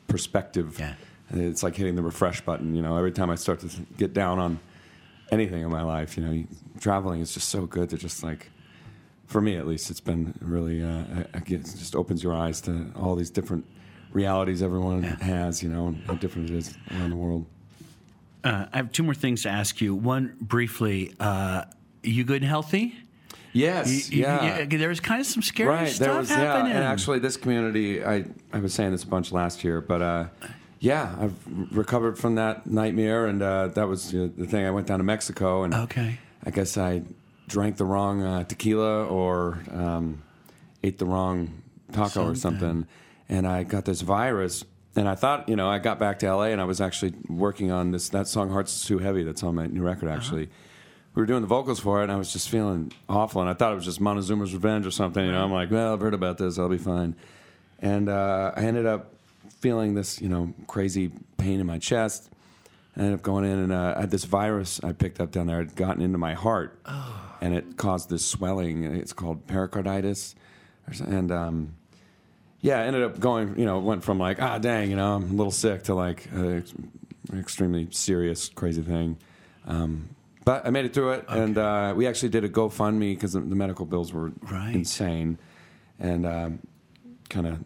perspective. 0.07 0.77
Yeah. 0.79 0.93
And 1.29 1.41
it's 1.41 1.61
like 1.63 1.75
hitting 1.75 1.95
the 1.95 2.01
refresh 2.03 2.41
button. 2.41 2.73
You 2.75 2.81
know, 2.81 2.95
every 2.97 3.11
time 3.11 3.29
I 3.29 3.35
start 3.35 3.59
to 3.61 3.67
get 3.97 4.13
down 4.13 4.39
on 4.39 4.59
anything 5.31 5.61
in 5.61 5.69
my 5.69 5.81
life, 5.83 6.17
you 6.17 6.23
know, 6.23 6.43
traveling 6.79 7.19
is 7.21 7.33
just 7.33 7.49
so 7.49 7.65
good 7.65 7.89
to 7.89 7.97
just 7.97 8.23
like, 8.23 8.49
for 9.25 9.41
me 9.41 9.57
at 9.57 9.67
least, 9.67 9.89
it's 9.91 9.99
been 9.99 10.33
really 10.39 10.81
uh, 10.81 10.87
I- 11.15 11.25
I 11.35 11.39
get- 11.39 11.59
it 11.61 11.75
just 11.77 11.95
opens 11.95 12.23
your 12.23 12.33
eyes 12.33 12.61
to 12.61 12.91
all 12.95 13.15
these 13.15 13.29
different 13.29 13.65
realities 14.13 14.63
everyone 14.63 15.03
Yeah. 15.03 15.17
has. 15.23 15.61
You 15.61 15.69
know, 15.69 15.87
and 15.87 15.97
how 16.07 16.13
different 16.13 16.49
it 16.49 16.55
is 16.55 16.77
around 16.91 17.09
the 17.09 17.15
world. 17.17 17.45
Uh, 18.43 18.67
I 18.71 18.77
have 18.77 18.91
two 18.93 19.03
more 19.03 19.13
things 19.15 19.43
to 19.43 19.49
ask 19.49 19.81
you. 19.81 19.93
One, 19.93 20.37
briefly, 20.39 21.13
uh, 21.19 21.65
you 22.03 22.23
good 22.23 22.41
and 22.41 22.49
healthy? 22.49 22.95
Yes, 23.51 24.09
You- 24.11 24.17
you- 24.19 24.23
yeah. 24.23 24.59
you- 24.61 24.77
there 24.77 24.87
was 24.87 25.01
kind 25.01 25.19
of 25.19 25.27
some 25.27 25.41
scary 25.41 25.67
right 25.69 25.89
stuff 25.89 26.07
there 26.07 26.17
was 26.17 26.29
happening. 26.29 26.71
yeah 26.71 26.77
and 26.77 26.85
actually 26.85 27.17
this 27.19 27.35
community 27.37 28.03
i 28.05 28.23
i 28.53 28.59
was 28.59 28.71
saying 28.73 28.91
this 28.91 29.03
a 29.03 29.07
bunch 29.07 29.31
last 29.31 29.63
year 29.63 29.81
but 29.81 30.01
uh 30.01 30.25
yeah 30.79 31.15
i've 31.19 31.33
recovered 31.75 32.17
from 32.17 32.35
that 32.35 32.67
nightmare 32.67 33.25
and 33.25 33.41
uh 33.41 33.67
that 33.67 33.87
was 33.87 34.13
uh, 34.13 34.27
the 34.37 34.45
thing 34.45 34.65
i 34.65 34.71
went 34.71 34.87
down 34.87 34.99
to 34.99 35.03
mexico 35.03 35.63
and 35.63 35.73
Okay. 35.73 36.17
i 36.45 36.49
guess 36.51 36.77
i 36.77 37.01
drank 37.47 37.77
the 37.77 37.85
wrong 37.85 38.21
uh, 38.23 38.43
tequila 38.43 39.05
or 39.05 39.59
um 39.71 40.21
ate 40.83 40.97
the 40.99 41.05
wrong 41.05 41.61
taco 41.91 42.03
or 42.29 42.35
Something. 42.35 42.37
something 42.37 42.87
and 43.29 43.47
i 43.47 43.63
got 43.63 43.85
this 43.85 44.01
virus 44.01 44.63
and 44.95 45.07
I 45.07 45.13
thought, 45.13 45.47
you 45.47 45.55
know, 45.55 45.69
I 45.69 45.77
got 45.77 45.99
back 45.99 46.17
to 46.19 46.33
LA 46.33 46.45
and 46.45 46.59
I 46.59 46.63
was 46.63 46.81
actually 46.81 47.13
working 47.29 47.69
on 47.69 47.91
this 47.91 48.09
that 48.09 48.27
song 48.27 48.49
"Hearts 48.49 48.83
Too 48.87 48.97
Heavy" 48.97 49.21
that's 49.21 49.43
on 49.43 49.53
my 49.53 49.67
new 49.67 49.83
record. 49.83 50.09
Actually, 50.09 50.49
we 51.13 51.21
were 51.21 51.27
doing 51.27 51.41
the 51.41 51.47
vocals 51.47 51.79
for 51.79 51.99
it, 51.99 52.05
and 52.05 52.11
I 52.11 52.15
was 52.15 52.33
just 52.33 52.49
feeling 52.49 52.91
awful. 53.07 53.39
And 53.41 53.47
I 53.47 53.53
thought 53.53 53.73
it 53.73 53.75
was 53.75 53.85
just 53.85 54.01
Montezuma's 54.01 54.55
Revenge 54.55 54.87
or 54.87 54.89
something. 54.91 55.23
You 55.23 55.31
know, 55.33 55.43
I'm 55.43 55.51
like, 55.53 55.69
well, 55.69 55.93
I've 55.93 55.99
heard 55.99 56.15
about 56.15 56.39
this, 56.39 56.57
I'll 56.57 56.67
be 56.67 56.79
fine. 56.79 57.13
And 57.77 58.09
uh, 58.09 58.53
I 58.55 58.61
ended 58.61 58.87
up 58.87 59.13
feeling 59.59 59.95
this, 59.95 60.21
you 60.21 60.29
know, 60.29 60.53
crazy 60.67 61.11
pain 61.37 61.59
in 61.59 61.65
my 61.65 61.77
chest. 61.79 62.29
I 62.95 63.01
ended 63.01 63.15
up 63.15 63.21
going 63.21 63.45
in, 63.45 63.59
and 63.59 63.71
uh, 63.71 63.93
I 63.97 64.01
had 64.01 64.11
this 64.11 64.23
virus 64.25 64.79
I 64.83 64.91
picked 64.91 65.19
up 65.19 65.31
down 65.31 65.45
there. 65.47 65.61
It 65.61 65.65
had 65.69 65.75
gotten 65.75 66.01
into 66.01 66.17
my 66.17 66.33
heart, 66.33 66.79
and 67.41 67.53
it 67.53 67.77
caused 67.77 68.09
this 68.09 68.25
swelling. 68.25 68.83
It's 68.83 69.13
called 69.13 69.45
pericarditis, 69.47 70.33
and 71.05 71.31
um, 71.31 71.75
yeah, 72.61 72.79
I 72.79 72.85
ended 72.85 73.03
up 73.03 73.19
going, 73.19 73.57
you 73.59 73.65
know, 73.65 73.77
went 73.79 74.03
from 74.03 74.17
like, 74.17 74.41
ah, 74.41 74.57
dang, 74.57 74.89
you 74.89 74.95
know, 74.95 75.13
I'm 75.15 75.23
a 75.29 75.33
little 75.33 75.51
sick 75.51 75.83
to 75.83 75.93
like, 75.93 76.27
uh, 76.35 76.39
an 76.39 77.39
extremely 77.39 77.87
serious, 77.91 78.49
crazy 78.49 78.81
thing. 78.81 79.17
Um, 79.67 80.09
but 80.43 80.65
I 80.65 80.69
made 80.71 80.85
it 80.85 80.93
through 80.93 81.11
it, 81.11 81.25
and 81.27 81.57
uh, 81.57 81.93
we 81.95 82.07
actually 82.07 82.29
did 82.29 82.45
a 82.45 82.49
GoFundMe 82.49 83.13
because 83.13 83.33
the, 83.33 83.41
the 83.41 83.55
medical 83.55 83.85
bills 83.85 84.11
were 84.11 84.31
Right. 84.49 84.73
insane, 84.73 85.37
and 85.99 86.25
um, 86.25 86.59
kind 87.29 87.45
of 87.45 87.63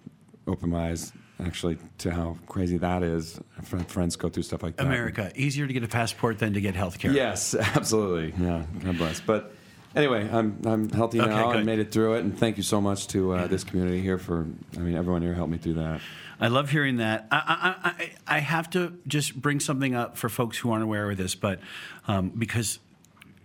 opened 0.48 0.74
my 0.74 0.90
eyes 0.90 1.14
actually 1.46 1.78
to 2.00 2.12
how 2.12 2.38
crazy 2.48 2.78
that 2.78 3.04
is. 3.04 3.40
Friends 3.64 4.16
go 4.16 4.30
through 4.30 4.44
stuff 4.44 4.64
like 4.64 4.76
that. 4.78 4.86
America, 4.86 5.32
easier 5.36 5.68
to 5.68 5.74
get 5.74 5.84
a 5.84 5.88
passport 5.88 6.40
than 6.40 6.54
to 6.54 6.62
get 6.62 6.76
health 6.76 7.00
care. 7.00 7.12
Yes, 7.12 7.56
absolutely. 7.76 8.34
Yeah, 8.44 8.66
God 8.84 8.98
bless. 8.98 9.22
But 9.22 9.54
anyway, 9.96 10.30
I'm 10.32 10.60
I'm 10.66 10.90
healthy 10.90 11.20
Okay, 11.22 11.30
now. 11.30 11.52
I 11.52 11.64
made 11.64 11.80
it 11.80 11.92
through 11.92 12.16
it, 12.16 12.24
and 12.24 12.38
thank 12.38 12.58
you 12.58 12.64
so 12.64 12.82
much 12.82 13.08
to 13.08 13.34
uh, 13.34 13.48
this 13.48 13.64
community 13.64 14.02
here 14.02 14.18
for. 14.18 14.48
I 14.76 14.80
mean, 14.80 14.96
everyone 14.96 15.22
here 15.22 15.34
helped 15.34 15.52
me 15.52 15.58
through 15.58 15.76
that. 15.76 16.02
I 16.40 16.48
love 16.48 16.72
hearing 16.72 16.98
that. 16.98 17.28
I, 17.32 17.38
I, 17.38 17.90
I, 17.90 18.38
I 18.38 18.40
have 18.40 18.68
to 18.72 18.98
just 19.06 19.40
bring 19.40 19.60
something 19.60 19.94
up 19.94 20.18
for 20.18 20.28
folks 20.28 20.58
who 20.58 20.72
aren't 20.72 20.84
aware 20.84 21.12
of 21.12 21.18
this, 21.18 21.36
but 21.36 21.60
um, 22.08 22.30
because 22.30 22.80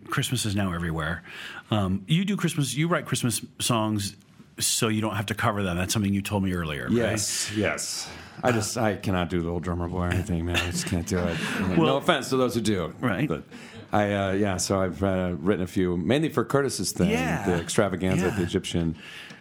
Christmas 0.09 0.46
is 0.46 0.56
now 0.56 0.72
everywhere. 0.72 1.22
Um, 1.70 2.04
you 2.06 2.24
do 2.24 2.37
Christmas, 2.37 2.74
you 2.74 2.88
write 2.88 3.04
Christmas 3.04 3.44
songs 3.59 4.16
so 4.58 4.88
you 4.88 5.00
don't 5.00 5.16
have 5.16 5.26
to 5.26 5.34
cover 5.34 5.62
them. 5.62 5.76
That's 5.76 5.92
something 5.92 6.12
you 6.12 6.22
told 6.22 6.42
me 6.42 6.52
earlier. 6.52 6.88
Yes, 6.90 7.50
yes. 7.54 8.08
I 8.42 8.52
just 8.52 8.76
I 8.76 8.96
cannot 8.96 9.30
do 9.30 9.40
the 9.42 9.48
old 9.48 9.62
drummer 9.62 9.88
boy 9.88 10.02
or 10.02 10.08
anything, 10.08 10.44
man. 10.46 10.56
I 10.56 10.70
just 10.70 10.86
can't 10.86 11.06
do 11.06 11.18
it. 11.18 11.36
Well- 11.76 11.86
no 11.86 11.96
offense 11.96 12.28
to 12.30 12.36
those 12.36 12.54
who 12.54 12.60
do. 12.60 12.94
Right. 13.00 13.28
But 13.28 13.44
I 13.92 14.12
uh, 14.12 14.32
yeah. 14.32 14.56
So 14.58 14.80
I've 14.80 15.02
uh, 15.02 15.34
written 15.38 15.62
a 15.64 15.66
few, 15.66 15.96
mainly 15.96 16.28
for 16.28 16.44
Curtis's 16.44 16.92
thing, 16.92 17.10
Yeah. 17.10 17.44
the 17.46 17.54
extravaganza 17.60 18.26
Yeah. 18.26 18.36
the 18.36 18.42
Egyptian. 18.42 18.96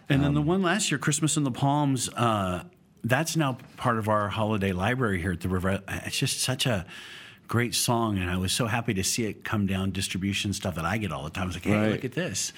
And 0.08 0.22
then 0.22 0.34
the 0.34 0.40
Um, 0.40 0.46
one 0.46 0.62
last 0.62 0.90
year, 0.90 0.98
Christmas 0.98 1.36
in 1.36 1.42
the 1.44 1.50
Palms, 1.50 2.08
uh, 2.10 2.62
that's 3.02 3.36
now 3.36 3.58
part 3.76 3.98
of 3.98 4.08
our 4.08 4.28
holiday 4.28 4.72
library 4.72 5.20
here 5.20 5.32
at 5.32 5.40
the 5.40 5.48
River. 5.48 5.82
It's 5.88 6.18
just 6.18 6.40
such 6.40 6.64
a 6.64 6.86
great 7.48 7.74
song, 7.74 8.16
and 8.18 8.30
I 8.30 8.36
was 8.36 8.52
so 8.52 8.66
happy 8.66 8.94
to 8.94 9.04
see 9.04 9.24
it 9.26 9.44
come 9.44 9.66
down 9.66 9.90
distribution 9.90 10.52
stuff 10.52 10.74
that 10.76 10.84
I 10.84 10.98
get 10.98 11.10
all 11.12 11.24
the 11.24 11.30
time. 11.30 11.44
I 11.44 11.46
was 11.46 11.56
like, 11.56 11.64
hey, 11.64 11.76
Right. 11.76 11.90
look 11.92 12.04
at 12.04 12.12
this. 12.12 12.52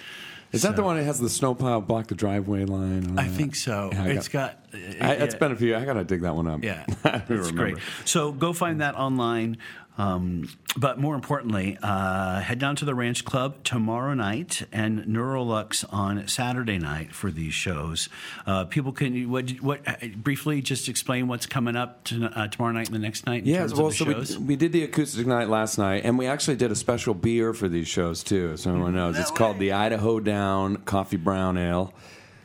Is 0.53 0.63
that 0.63 0.77
the 0.77 0.83
one 0.83 0.97
that 0.97 1.05
has 1.05 1.19
the 1.19 1.29
snowplow 1.29 1.81
block 1.81 2.07
the 2.07 2.15
driveway 2.15 2.65
line? 2.65 3.19
I 3.19 3.25
that? 3.29 3.33
think 3.37 3.55
so. 3.55 3.91
Yeah, 3.93 4.05
It's 4.07 4.29
got- 4.29 4.55
got. 4.73 4.81
I, 5.01 5.13
it's 5.15 5.35
yeah. 5.35 5.39
been 5.39 5.53
a 5.53 5.57
few. 5.57 5.77
I 5.77 5.85
gotta 5.85 6.05
dig 6.05 6.23
that 6.23 6.35
one 6.35 6.47
up. 6.47 6.63
Yeah, 6.65 6.85
I 7.05 7.11
don't 7.11 7.29
that's 7.29 7.31
remember. 7.31 7.53
great. 7.73 7.79
So 8.05 8.33
go 8.33 8.53
find 8.53 8.81
that 8.81 8.95
online. 8.95 9.59
Um, 9.99 10.49
but 10.77 11.01
more 11.01 11.17
importantly, 11.17 11.77
uh, 11.83 12.41
head 12.41 12.61
down 12.61 12.77
to 12.77 12.85
the 12.85 12.95
Ranch 12.95 13.25
Club 13.25 13.65
tomorrow 13.65 14.15
night 14.15 14.63
and 14.73 15.05
Neurolux 15.07 15.85
on 15.93 16.29
Saturday 16.29 16.79
night 16.79 17.13
for 17.13 17.33
these 17.33 17.53
shows. 17.53 18.09
Uh, 18.47 18.65
people 18.65 18.93
can 18.93 19.29
what, 19.29 19.51
what 19.61 19.83
briefly 20.23 20.63
just 20.63 20.89
explain 20.89 21.27
what's 21.27 21.47
coming 21.47 21.75
up 21.75 22.05
to, 22.05 22.27
uh, 22.27 22.47
tomorrow 22.47 22.73
night 22.73 22.87
and 22.87 22.95
the 22.95 23.01
next 23.01 23.27
night. 23.27 23.43
In 23.43 23.49
Yeah, 23.49 23.67
well, 23.75 23.91
so 23.91 24.05
we, 24.05 24.37
we 24.39 24.57
did 24.57 24.71
the 24.71 24.85
acoustic 24.85 25.27
night 25.27 25.49
last 25.49 25.79
night, 25.79 26.05
and 26.05 26.17
we 26.17 26.27
actually 26.27 26.57
did 26.57 26.71
a 26.71 26.77
special 26.77 27.13
beer 27.15 27.53
for 27.53 27.69
these 27.69 27.89
shows 27.89 28.23
too, 28.23 28.57
so 28.57 28.71
everyone 28.71 28.95
knows. 28.95 29.17
No 29.17 29.21
it's 29.21 29.33
called 29.33 29.59
the 29.59 29.73
Idaho 29.73 30.21
Down 30.21 30.77
Coffee 30.77 31.17
Brown 31.17 31.59
Ale. 31.59 31.93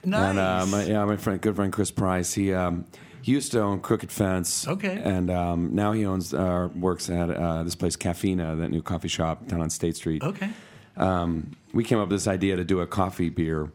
And 0.04 0.14
uh, 0.16 0.32
Nice. 0.32 0.72
my, 0.72 0.84
yeah, 0.84 1.06
my 1.06 1.18
friend, 1.18 1.40
good 1.40 1.56
friend 1.56 1.72
Chris 1.72 1.92
Price, 1.92 2.34
he 2.34 2.54
um, 2.54 2.86
he 3.24 3.32
used 3.32 3.54
to 3.54 3.62
own 3.62 3.80
Crooked 3.80 4.12
Fence. 4.12 4.68
Okay. 4.68 5.02
And 5.02 5.32
um, 5.32 5.74
now 5.74 5.94
he 5.94 6.06
owns 6.06 6.34
uh, 6.34 6.68
works 6.76 7.10
at 7.10 7.30
uh, 7.30 7.64
this 7.64 7.74
place 7.74 7.96
Caffeina, 7.96 8.58
that 8.60 8.70
new 8.70 8.82
coffee 8.82 9.08
shop 9.08 9.48
down 9.48 9.62
on 9.62 9.70
State 9.70 9.96
Street. 9.96 10.22
okay. 10.22 10.50
um, 10.98 11.56
we 11.74 11.86
came 11.86 12.00
up 12.00 12.10
with 12.10 12.20
this 12.20 12.28
idea 12.28 12.58
to 12.58 12.66
do 12.66 12.82
a 12.82 12.86
coffee 12.86 13.30
beer. 13.30 13.72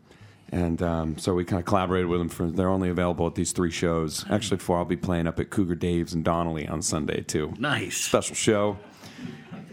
And 0.53 0.83
um, 0.83 1.17
so 1.17 1.35
we 1.35 1.47
kind 1.47 1.61
of 1.61 1.67
collaborated 1.67 2.09
with 2.09 2.21
them. 2.21 2.29
For 2.29 2.51
they're 2.51 2.69
only 2.69 2.91
available 2.91 3.27
at 3.27 3.35
these 3.35 3.53
three 3.53 3.71
shows. 3.71 4.27
Actually, 4.31 4.59
four. 4.59 4.77
I'll 4.79 4.85
be 4.85 4.97
playing 4.97 5.27
up 5.27 5.41
at 5.41 5.49
Cougar 5.49 5.77
Dave's 5.77 6.13
and 6.13 6.23
Donnelly 6.23 6.69
on 6.69 6.83
Sunday 6.83 7.23
too. 7.23 7.55
Nice. 7.59 7.97
special 7.97 8.35
show. 8.35 8.79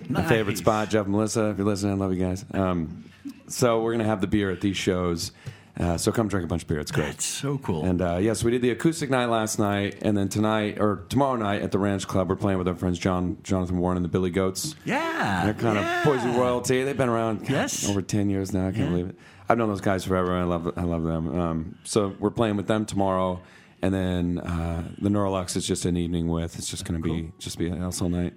My 0.09 0.23
favorite 0.23 0.57
spot, 0.57 0.89
Jeff 0.89 1.05
and 1.05 1.13
Melissa. 1.13 1.49
If 1.49 1.57
you're 1.57 1.67
listening, 1.67 1.93
I 1.93 1.95
love 1.95 2.13
you 2.13 2.23
guys. 2.23 2.45
Um, 2.53 3.05
so 3.47 3.81
we're 3.81 3.91
gonna 3.91 4.03
have 4.05 4.21
the 4.21 4.27
beer 4.27 4.51
at 4.51 4.61
these 4.61 4.77
shows. 4.77 5.31
Uh, 5.77 5.97
so 5.97 6.09
come 6.11 6.27
drink 6.29 6.45
a 6.45 6.47
bunch 6.47 6.61
of 6.61 6.67
beer. 6.69 6.79
It's 6.79 6.91
great. 6.91 7.07
That's 7.07 7.25
so 7.25 7.57
cool. 7.57 7.83
And 7.83 8.01
uh, 8.01 8.17
yes, 8.21 8.43
we 8.45 8.51
did 8.51 8.61
the 8.61 8.69
acoustic 8.69 9.09
night 9.09 9.25
last 9.25 9.59
night, 9.59 9.97
and 10.01 10.15
then 10.17 10.29
tonight 10.29 10.79
or 10.79 11.03
tomorrow 11.09 11.35
night 11.35 11.61
at 11.61 11.71
the 11.71 11.79
Ranch 11.79 12.07
Club, 12.07 12.29
we're 12.29 12.37
playing 12.37 12.57
with 12.59 12.67
our 12.69 12.75
friends 12.75 12.97
John, 12.97 13.37
Jonathan 13.43 13.77
Warren, 13.77 13.97
and 13.97 14.05
the 14.05 14.09
Billy 14.09 14.29
Goats. 14.29 14.75
yeah, 14.85 15.43
They're 15.43 15.53
kind 15.53 15.75
yeah. 15.77 15.99
of 15.99 16.05
Boise 16.05 16.29
royalty. 16.37 16.83
They've 16.83 16.95
been 16.95 17.09
around 17.09 17.39
God, 17.41 17.49
Yes. 17.49 17.89
over 17.89 18.01
ten 18.01 18.29
years 18.29 18.53
now. 18.53 18.67
I 18.67 18.71
can't 18.71 18.77
Yeah. 18.85 18.89
believe 18.89 19.07
it. 19.09 19.19
I've 19.49 19.57
known 19.57 19.67
those 19.69 19.81
guys 19.81 20.05
forever. 20.05 20.33
I 20.35 20.43
love 20.43 20.71
I 20.77 20.83
love 20.83 21.03
them. 21.03 21.39
Um, 21.39 21.75
so 21.83 22.15
we're 22.19 22.31
playing 22.31 22.55
with 22.55 22.67
them 22.67 22.85
tomorrow, 22.85 23.41
and 23.81 23.93
then 23.93 24.39
uh, 24.39 24.83
the 24.99 25.09
Neurolux 25.09 25.55
is 25.57 25.67
just 25.67 25.83
an 25.85 25.97
evening 25.97 26.29
with. 26.29 26.57
It's 26.57 26.69
just 26.69 26.85
going 26.85 27.01
to 27.01 27.03
be 27.07 27.31
just 27.37 27.57
be 27.59 27.69
else 27.69 28.01
all 28.01 28.09
night. 28.09 28.33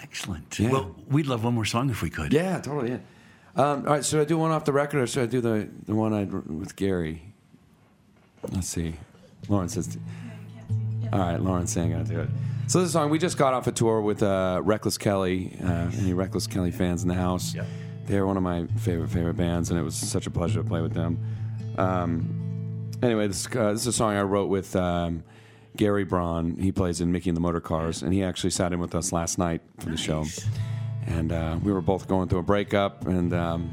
Excellent. 0.00 0.58
Yeah. 0.58 0.70
Well, 0.72 0.96
we'd 1.08 1.26
love 1.26 1.44
one 1.44 1.54
more 1.54 1.64
song 1.64 1.88
if 1.90 2.02
we 2.02 2.10
could. 2.10 2.32
Yeah, 2.32 2.58
totally. 2.60 2.90
Yeah. 2.90 2.98
Um, 3.54 3.86
all 3.86 3.94
right. 3.94 4.04
Should 4.04 4.20
I 4.20 4.24
do 4.24 4.38
one 4.38 4.50
off 4.50 4.64
the 4.64 4.72
record, 4.72 5.02
or 5.02 5.06
should 5.06 5.24
I 5.24 5.26
do 5.26 5.40
the 5.40 5.68
the 5.86 5.94
one 5.94 6.12
I 6.12 6.24
with 6.24 6.74
Gary? 6.76 7.22
Let's 8.50 8.68
see. 8.68 8.94
Lauren 9.48 9.68
says. 9.68 9.98
All 11.12 11.18
right, 11.18 11.38
Lauren's 11.38 11.70
saying 11.70 11.94
I 11.94 12.02
do 12.02 12.20
it. 12.20 12.30
So 12.68 12.80
this 12.80 12.92
song 12.92 13.10
we 13.10 13.18
just 13.18 13.36
got 13.36 13.52
off 13.52 13.66
a 13.66 13.72
tour 13.72 14.00
with 14.00 14.22
uh, 14.22 14.60
Reckless 14.64 14.96
Kelly. 14.96 15.54
Uh, 15.62 15.90
any 15.98 16.14
Reckless 16.14 16.46
Kelly 16.46 16.70
fans 16.70 17.02
in 17.02 17.08
the 17.08 17.14
house? 17.14 17.54
Yeah. 17.54 17.64
They're 18.06 18.26
one 18.26 18.38
of 18.38 18.42
my 18.42 18.66
favorite 18.78 19.10
favorite 19.10 19.36
bands, 19.36 19.70
and 19.70 19.78
it 19.78 19.82
was 19.82 19.94
such 19.94 20.26
a 20.26 20.30
pleasure 20.30 20.62
to 20.62 20.68
play 20.68 20.80
with 20.80 20.94
them. 20.94 21.18
Um, 21.76 22.90
anyway, 23.02 23.26
this, 23.28 23.46
uh, 23.54 23.72
this 23.72 23.82
is 23.82 23.88
a 23.88 23.92
song 23.92 24.14
I 24.14 24.22
wrote 24.22 24.48
with 24.48 24.74
um, 24.74 25.22
Gary 25.76 26.04
Braun. 26.04 26.56
He 26.56 26.72
plays 26.72 27.00
in 27.00 27.12
Micky 27.12 27.30
and 27.30 27.36
the 27.36 27.40
Motor 27.40 27.60
Cars, 27.60 28.02
and 28.02 28.12
he 28.12 28.22
actually 28.24 28.50
sat 28.50 28.72
in 28.72 28.80
with 28.80 28.94
us 28.94 29.12
last 29.12 29.38
night 29.38 29.60
for 29.78 29.90
the 29.90 29.96
show. 29.96 30.24
And 31.06 31.32
uh, 31.32 31.58
we 31.62 31.72
were 31.72 31.80
both 31.80 32.08
going 32.08 32.28
through 32.28 32.40
a 32.40 32.44
breakup, 32.44 33.06
and 33.06 33.32
um, 33.34 33.72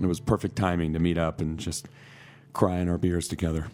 it 0.00 0.06
was 0.06 0.20
perfect 0.20 0.56
timing 0.56 0.92
to 0.94 0.98
meet 0.98 1.18
up 1.18 1.40
and 1.40 1.58
just 1.58 1.88
cry 2.52 2.78
in 2.78 2.88
our 2.88 2.98
beers 2.98 3.28
together. 3.28 3.66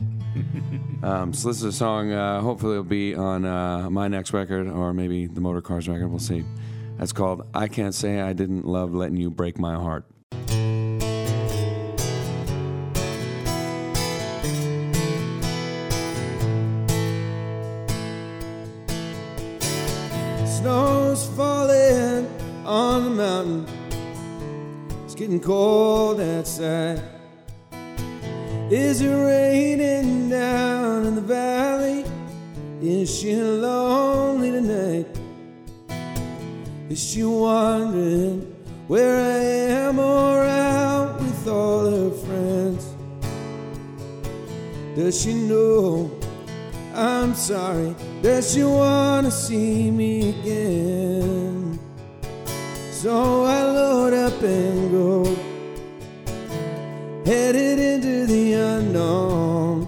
um, 1.02 1.32
so 1.32 1.48
this 1.48 1.58
is 1.58 1.64
a 1.64 1.72
song. 1.72 2.12
Uh, 2.12 2.40
hopefully, 2.40 2.72
it'll 2.72 2.84
be 2.84 3.14
on 3.14 3.44
uh, 3.44 3.88
my 3.90 4.08
next 4.08 4.32
record, 4.32 4.68
or 4.68 4.92
maybe 4.92 5.26
the 5.26 5.40
Motor 5.40 5.60
Cars 5.60 5.88
record. 5.88 6.08
We'll 6.08 6.18
see. 6.18 6.44
That's 6.98 7.12
called 7.12 7.46
"I 7.54 7.68
Can't 7.68 7.94
Say 7.94 8.20
I 8.20 8.32
Didn't 8.32 8.66
Love 8.66 8.94
Letting 8.94 9.16
You 9.16 9.30
Break 9.30 9.58
My 9.58 9.74
Heart." 9.74 10.06
Mountain. 23.16 23.66
It's 25.04 25.14
getting 25.14 25.40
cold 25.40 26.20
outside. 26.20 27.02
Is 28.70 29.00
it 29.00 29.08
raining 29.08 30.28
down 30.28 31.06
in 31.06 31.14
the 31.14 31.20
valley? 31.22 32.04
Is 32.82 33.08
she 33.18 33.34
lonely 33.36 34.50
tonight? 34.50 35.06
Is 36.90 37.02
she 37.02 37.24
wondering 37.24 38.54
where 38.86 39.16
I 39.16 39.38
am 39.80 39.98
or 39.98 40.42
out 40.44 41.18
with 41.18 41.48
all 41.48 41.90
her 41.90 42.10
friends? 42.10 42.94
Does 44.94 45.20
she 45.22 45.34
know 45.34 46.10
I'm 46.94 47.34
sorry? 47.34 47.94
Does 48.22 48.52
she 48.52 48.64
wanna 48.64 49.30
see 49.30 49.90
me 49.90 50.30
again? 50.30 50.95
So 53.06 53.44
I 53.44 53.62
load 53.62 54.14
up 54.14 54.42
and 54.42 54.90
go, 54.90 55.22
oh, 55.24 55.36
headed 57.24 57.78
into 57.78 58.26
the 58.26 58.54
unknown, 58.54 59.86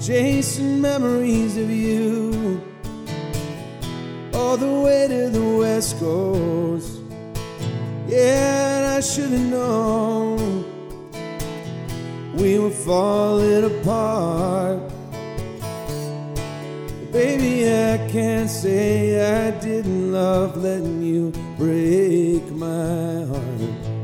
chasing 0.00 0.80
memories 0.80 1.56
of 1.56 1.68
you, 1.68 2.62
all 4.32 4.56
the 4.56 4.72
way 4.72 5.08
to 5.08 5.30
the 5.30 5.56
west 5.58 5.98
coast. 5.98 7.00
Yeah, 8.06 8.94
I 8.98 9.00
should 9.00 9.30
have 9.30 9.50
known 9.50 10.64
we 12.36 12.60
were 12.60 12.70
falling 12.70 13.64
apart. 13.64 14.78
Baby, 17.10 17.66
I 17.66 17.98
can't 18.12 18.48
say 18.48 19.48
I 19.48 19.50
didn't 19.58 20.12
love 20.12 20.56
letting 20.56 21.02
you 21.02 21.32
break 21.56 22.50
my 22.50 23.24
heart. 23.24 23.96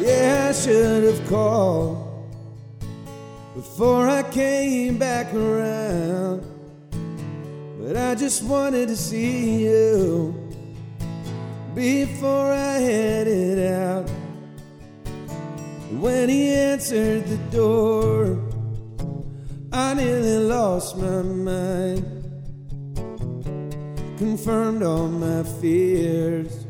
Yeah, 0.00 0.48
I 0.50 0.52
should 0.52 1.04
have 1.04 1.28
called 1.28 2.06
before 3.54 4.08
I 4.08 4.22
came 4.24 4.98
back 4.98 5.32
around. 5.32 6.44
But 7.78 7.96
I 7.96 8.14
just 8.14 8.42
wanted 8.42 8.88
to 8.88 8.96
see 8.96 9.64
you 9.64 10.34
before 11.74 12.52
I 12.52 12.78
headed 12.78 13.72
out. 13.72 14.08
When 15.92 16.28
he 16.28 16.50
answered 16.50 17.26
the 17.26 17.38
door, 17.50 18.38
I 19.72 19.94
nearly 19.94 20.38
lost 20.38 20.96
my 20.96 21.22
mind. 21.22 22.19
Confirmed 24.20 24.82
all 24.82 25.08
my 25.08 25.42
fears. 25.62 26.66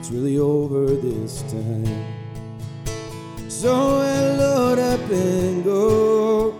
It's 0.00 0.10
really 0.10 0.38
over 0.38 0.86
this 0.86 1.42
time. 1.42 2.04
So 3.48 4.00
I 4.00 4.36
load 4.36 4.80
up 4.80 5.08
and 5.08 5.62
go, 5.62 6.58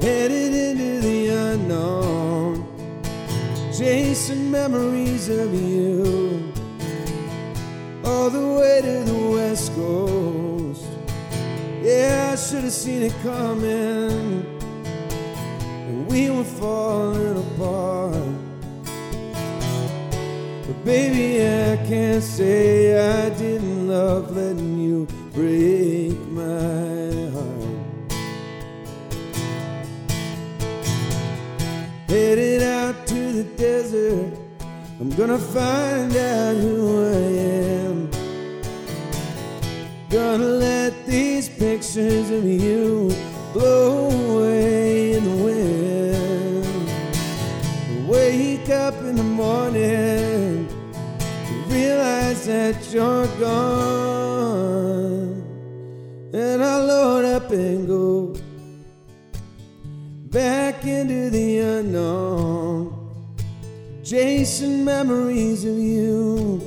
headed 0.00 0.54
into 0.54 1.00
the 1.06 1.28
unknown, 1.28 2.66
chasing 3.76 4.50
memories 4.50 5.28
of 5.28 5.52
you, 5.52 6.50
all 8.06 8.30
the 8.30 8.46
way 8.58 8.80
to 8.80 9.04
the 9.04 9.20
west 9.36 9.70
coast. 9.74 10.86
Yeah, 11.82 12.30
I 12.32 12.36
should 12.36 12.64
have 12.64 12.72
seen 12.72 13.02
it 13.02 13.14
coming, 13.22 14.46
we 16.08 16.30
were 16.30 16.42
falling 16.42 17.36
apart. 17.36 17.93
Baby, 20.84 21.40
I 21.40 21.76
can't 21.88 22.22
say 22.22 22.94
I 22.94 23.30
didn't 23.30 23.88
love 23.88 24.36
letting 24.36 24.78
you 24.78 25.06
break 25.32 26.18
my 26.28 27.30
heart. 27.32 28.12
Headed 32.06 32.62
out 32.62 33.06
to 33.06 33.32
the 33.32 33.44
desert, 33.56 34.36
I'm 35.00 35.08
gonna 35.16 35.38
find 35.38 36.14
out 36.14 36.56
who 36.56 37.02
I 37.02 37.16
am. 37.86 38.10
Gonna 40.10 40.44
let 40.44 41.06
these 41.06 41.48
pictures 41.48 42.28
of 42.30 42.44
you 42.44 43.10
blow 43.54 44.10
away 44.10 45.14
in 45.14 45.24
the 45.24 45.36
wind. 45.44 46.88
Wake 48.06 48.68
up 48.68 48.94
in 48.96 49.16
the 49.16 49.22
morning 49.22 50.33
realize 51.74 52.46
that 52.46 52.76
you're 52.92 53.26
gone. 53.38 54.74
And 56.32 56.62
I 56.62 56.76
load 56.90 57.24
up 57.24 57.50
and 57.50 57.86
go 57.86 58.34
back 60.30 60.84
into 60.84 61.30
the 61.30 61.58
unknown, 61.58 62.92
chasing 64.04 64.84
memories 64.84 65.64
of 65.64 65.76
you 65.76 66.60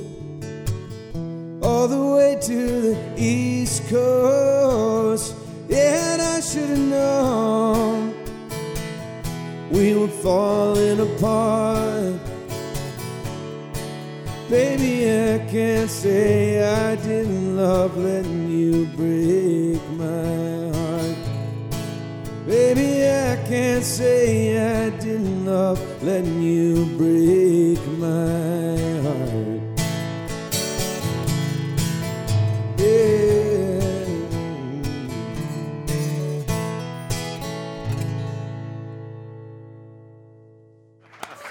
all 1.62 1.88
the 1.88 2.04
way 2.16 2.38
to 2.42 2.80
the 2.86 2.96
east 3.16 3.88
coast. 3.88 5.34
Yeah, 5.68 6.12
and 6.12 6.22
I 6.22 6.40
should 6.40 6.70
have 6.70 6.86
known 6.96 8.14
we 9.70 9.94
were 9.94 10.14
falling 10.24 11.00
apart. 11.00 11.87
Baby, 14.50 15.04
I 15.04 15.38
can't 15.50 15.90
say 15.90 16.64
I 16.64 16.96
didn't 16.96 17.54
love 17.54 17.94
letting 17.98 18.48
you 18.48 18.86
break 18.96 19.82
my 19.90 20.72
heart. 20.74 21.16
Baby, 22.46 23.04
I 23.06 23.36
can't 23.46 23.84
say 23.84 24.56
I 24.56 24.88
didn't 24.88 25.44
love 25.44 25.78
letting 26.02 26.40
you 26.40 26.86
break 26.96 27.78
my 27.98 29.02
heart. 29.04 29.60
Yeah. 32.78 33.80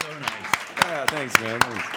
So 0.02 0.10
nice. 0.20 0.52
Yeah, 0.82 1.06
thanks, 1.06 1.40
man. 1.40 1.60
Thanks. 1.62 1.97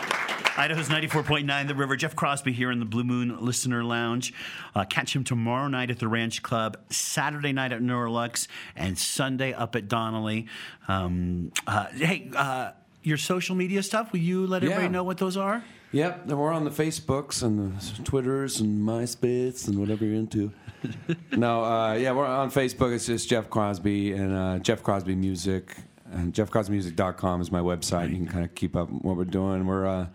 Idaho's 0.61 0.91
94.9 0.91 1.69
The 1.69 1.75
River. 1.75 1.97
Jeff 1.97 2.15
Crosby 2.15 2.53
here 2.53 2.71
in 2.71 2.81
the 2.81 2.85
Blue 2.85 3.03
Moon 3.03 3.43
Listener 3.43 3.83
Lounge. 3.83 4.35
Uh, 4.75 4.85
catch 4.85 5.17
him 5.17 5.25
tomorrow 5.25 5.69
night 5.69 5.91
at 5.91 5.99
the 5.99 6.07
Ranch 6.07 6.43
Club, 6.43 6.77
Saturday 6.91 7.51
night 7.55 7.73
at 7.73 7.81
Neurolux, 7.81 8.47
and 8.77 8.99
Sunday 8.99 9.55
up 9.55 9.75
at 9.75 9.89
Donnelly. 9.89 10.49
Um, 10.87 11.51
uh, 11.67 11.87
hey, 11.95 12.31
uh, 12.37 12.73
your 13.03 13.17
social 13.17 13.57
media 13.57 13.83
stuff, 13.83 14.13
will 14.13 14.21
you 14.21 14.47
let 14.47 14.63
everybody 14.63 14.85
Yeah. 14.85 14.91
know 14.91 15.03
what 15.03 15.17
those 15.17 15.39
are? 15.39 15.65
Yep, 15.93 16.27
we're 16.27 16.53
on 16.53 16.65
the 16.65 16.71
Facebooks 16.71 17.43
and 17.43 17.81
the 17.81 18.03
Twitters 18.03 18.61
and 18.61 18.87
MySpace 18.87 19.67
and 19.67 19.79
whatever 19.79 20.05
you're 20.05 20.17
into. 20.17 20.53
no, 21.33 21.65
uh, 21.65 21.95
yeah, 21.95 22.13
we're 22.13 22.27
on 22.27 22.51
Facebook. 22.51 22.93
It's 22.95 23.07
just 23.07 23.31
Jeff 23.31 23.49
Crosby 23.49 24.13
and 24.13 24.37
uh, 24.37 24.59
Jeff 24.59 24.83
Crosby 24.83 25.15
Music. 25.15 25.75
And 26.13 26.35
JeffCrosbyMusic.com 26.35 27.41
is 27.41 27.51
my 27.51 27.61
website. 27.61 28.11
You 28.11 28.17
can 28.17 28.27
kind 28.27 28.45
of 28.45 28.55
keep 28.55 28.77
up 28.77 28.91
what 28.91 29.17
we're 29.17 29.25
doing. 29.25 29.65
We're 29.65 29.87
uh, 29.87 30.07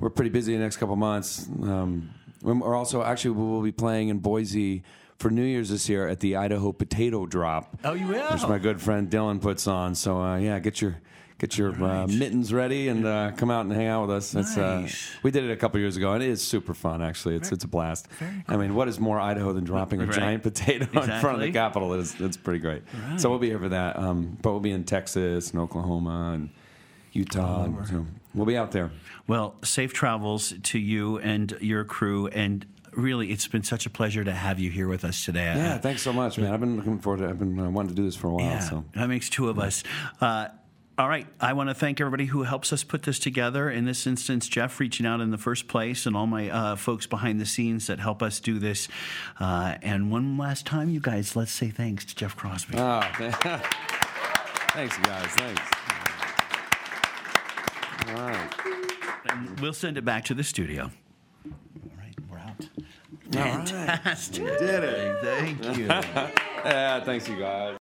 we're 0.00 0.10
pretty 0.10 0.30
busy 0.30 0.54
the 0.54 0.62
next 0.62 0.78
couple 0.78 0.96
months. 0.96 1.46
Um, 1.62 2.10
we're 2.42 2.74
also 2.74 3.02
actually 3.02 3.32
we 3.32 3.44
will 3.44 3.62
be 3.62 3.72
playing 3.72 4.08
in 4.08 4.18
Boise 4.18 4.82
for 5.18 5.30
New 5.30 5.44
Year's 5.44 5.68
this 5.68 5.88
year 5.88 6.08
at 6.08 6.20
the 6.20 6.36
Idaho 6.36 6.72
Potato 6.72 7.26
Drop. 7.26 7.76
Oh, 7.84 7.92
you 7.92 8.06
will? 8.06 8.26
Which 8.32 8.42
my 8.48 8.58
good 8.58 8.80
friend 8.80 9.10
Dylan 9.10 9.40
puts 9.40 9.66
on. 9.66 9.94
So 9.94 10.20
uh, 10.20 10.38
yeah, 10.38 10.58
get 10.58 10.80
your 10.80 10.96
get 11.38 11.56
your 11.58 11.72
uh, 11.82 12.06
mittens 12.06 12.52
ready 12.52 12.88
and 12.88 13.06
uh, 13.06 13.30
come 13.36 13.50
out 13.50 13.62
and 13.66 13.72
hang 13.72 13.86
out 13.86 14.06
with 14.06 14.16
us. 14.16 14.34
It's, 14.34 14.56
uh, 14.58 14.86
we 15.22 15.30
did 15.30 15.44
it 15.44 15.50
a 15.50 15.56
couple 15.56 15.80
years 15.80 15.96
ago, 15.96 16.12
and 16.12 16.22
it 16.22 16.28
is 16.28 16.42
super 16.42 16.72
fun. 16.74 17.02
Actually, 17.02 17.36
it's 17.36 17.52
it's 17.52 17.64
a 17.64 17.68
blast. 17.68 18.08
I 18.48 18.56
mean, 18.56 18.74
what 18.74 18.88
is 18.88 18.98
more 18.98 19.20
Idaho 19.20 19.52
than 19.52 19.64
dropping 19.64 20.00
a 20.00 20.06
Right. 20.06 20.14
giant 20.14 20.42
potato 20.42 20.84
in 20.86 21.20
front 21.20 21.36
of 21.36 21.40
the 21.40 21.52
Capitol? 21.52 21.92
It's 22.00 22.18
it's 22.18 22.38
pretty 22.38 22.60
great. 22.60 22.82
So 23.18 23.28
we'll 23.28 23.38
be 23.38 23.48
here 23.48 23.58
for 23.58 23.68
that. 23.68 23.98
Um, 23.98 24.38
but 24.40 24.52
we'll 24.52 24.60
be 24.60 24.70
in 24.72 24.84
Texas 24.84 25.50
and 25.50 25.60
Oklahoma 25.60 26.32
and 26.34 26.48
Utah. 27.12 27.64
and 27.64 27.86
so 27.86 28.06
we'll 28.34 28.46
be 28.46 28.56
out 28.56 28.72
there. 28.72 28.90
Well, 29.26 29.56
safe 29.64 29.92
travels 29.92 30.52
to 30.64 30.78
you 30.78 31.18
and 31.18 31.56
your 31.60 31.84
crew. 31.84 32.26
And 32.28 32.66
really, 32.92 33.30
it's 33.30 33.46
been 33.48 33.62
such 33.62 33.86
a 33.86 33.90
pleasure 33.90 34.24
to 34.24 34.32
have 34.32 34.58
you 34.58 34.70
here 34.70 34.88
with 34.88 35.04
us 35.04 35.24
today. 35.24 35.44
Yeah, 35.44 35.78
thanks 35.78 36.02
so 36.02 36.12
much, 36.12 36.38
man. 36.38 36.52
I've 36.52 36.60
been 36.60 36.76
looking 36.76 36.98
forward 36.98 37.20
to. 37.20 37.28
I've 37.28 37.38
been 37.38 37.58
uh, 37.58 37.70
wanting 37.70 37.90
to 37.90 37.94
do 37.94 38.04
this 38.04 38.16
for 38.16 38.28
a 38.28 38.34
while. 38.34 38.44
Yeah, 38.44 38.58
So 38.60 38.84
that 38.94 39.08
makes 39.08 39.28
two 39.28 39.48
of 39.48 39.58
us. 39.58 39.82
Uh, 40.20 40.48
all 40.98 41.08
right. 41.08 41.26
I 41.40 41.54
want 41.54 41.70
to 41.70 41.74
thank 41.74 41.98
everybody 41.98 42.26
who 42.26 42.42
helps 42.42 42.74
us 42.74 42.84
put 42.84 43.04
this 43.04 43.18
together. 43.18 43.70
In 43.70 43.86
this 43.86 44.06
instance, 44.06 44.48
Jeff 44.48 44.78
reaching 44.78 45.06
out 45.06 45.22
in 45.22 45.30
the 45.30 45.38
first 45.38 45.66
place, 45.66 46.04
and 46.04 46.14
all 46.14 46.26
my 46.26 46.50
uh, 46.50 46.76
folks 46.76 47.06
behind 47.06 47.40
the 47.40 47.46
scenes 47.46 47.86
that 47.86 48.00
help 48.00 48.22
us 48.22 48.38
do 48.38 48.58
this. 48.58 48.86
Uh, 49.38 49.76
and 49.80 50.10
one 50.10 50.36
last 50.36 50.66
time, 50.66 50.90
you 50.90 51.00
guys, 51.00 51.34
let's 51.34 51.52
say 51.52 51.70
thanks 51.70 52.04
to 52.04 52.14
Jeff 52.14 52.36
Crosby. 52.36 52.74
Oh, 52.76 53.00
thanks, 54.74 54.98
guys. 54.98 55.26
Thanks. 55.28 55.89
All 58.08 58.14
right. 58.14 58.50
And 59.30 59.60
we'll 59.60 59.72
send 59.72 59.96
it 59.98 60.04
back 60.04 60.24
to 60.26 60.34
the 60.34 60.44
studio. 60.44 60.90
All 61.46 61.52
right, 61.98 62.14
we're 62.30 62.38
out. 62.38 62.68
All 63.36 63.58
right. 63.58 63.68
Fantastic. 63.68 64.44
Did 64.58 64.84
it. 64.84 65.18
Thank 65.22 65.76
you. 65.76 65.88
Yeah, 66.62 67.02
thanks, 67.02 67.26
you 67.26 67.38
guys. 67.38 67.79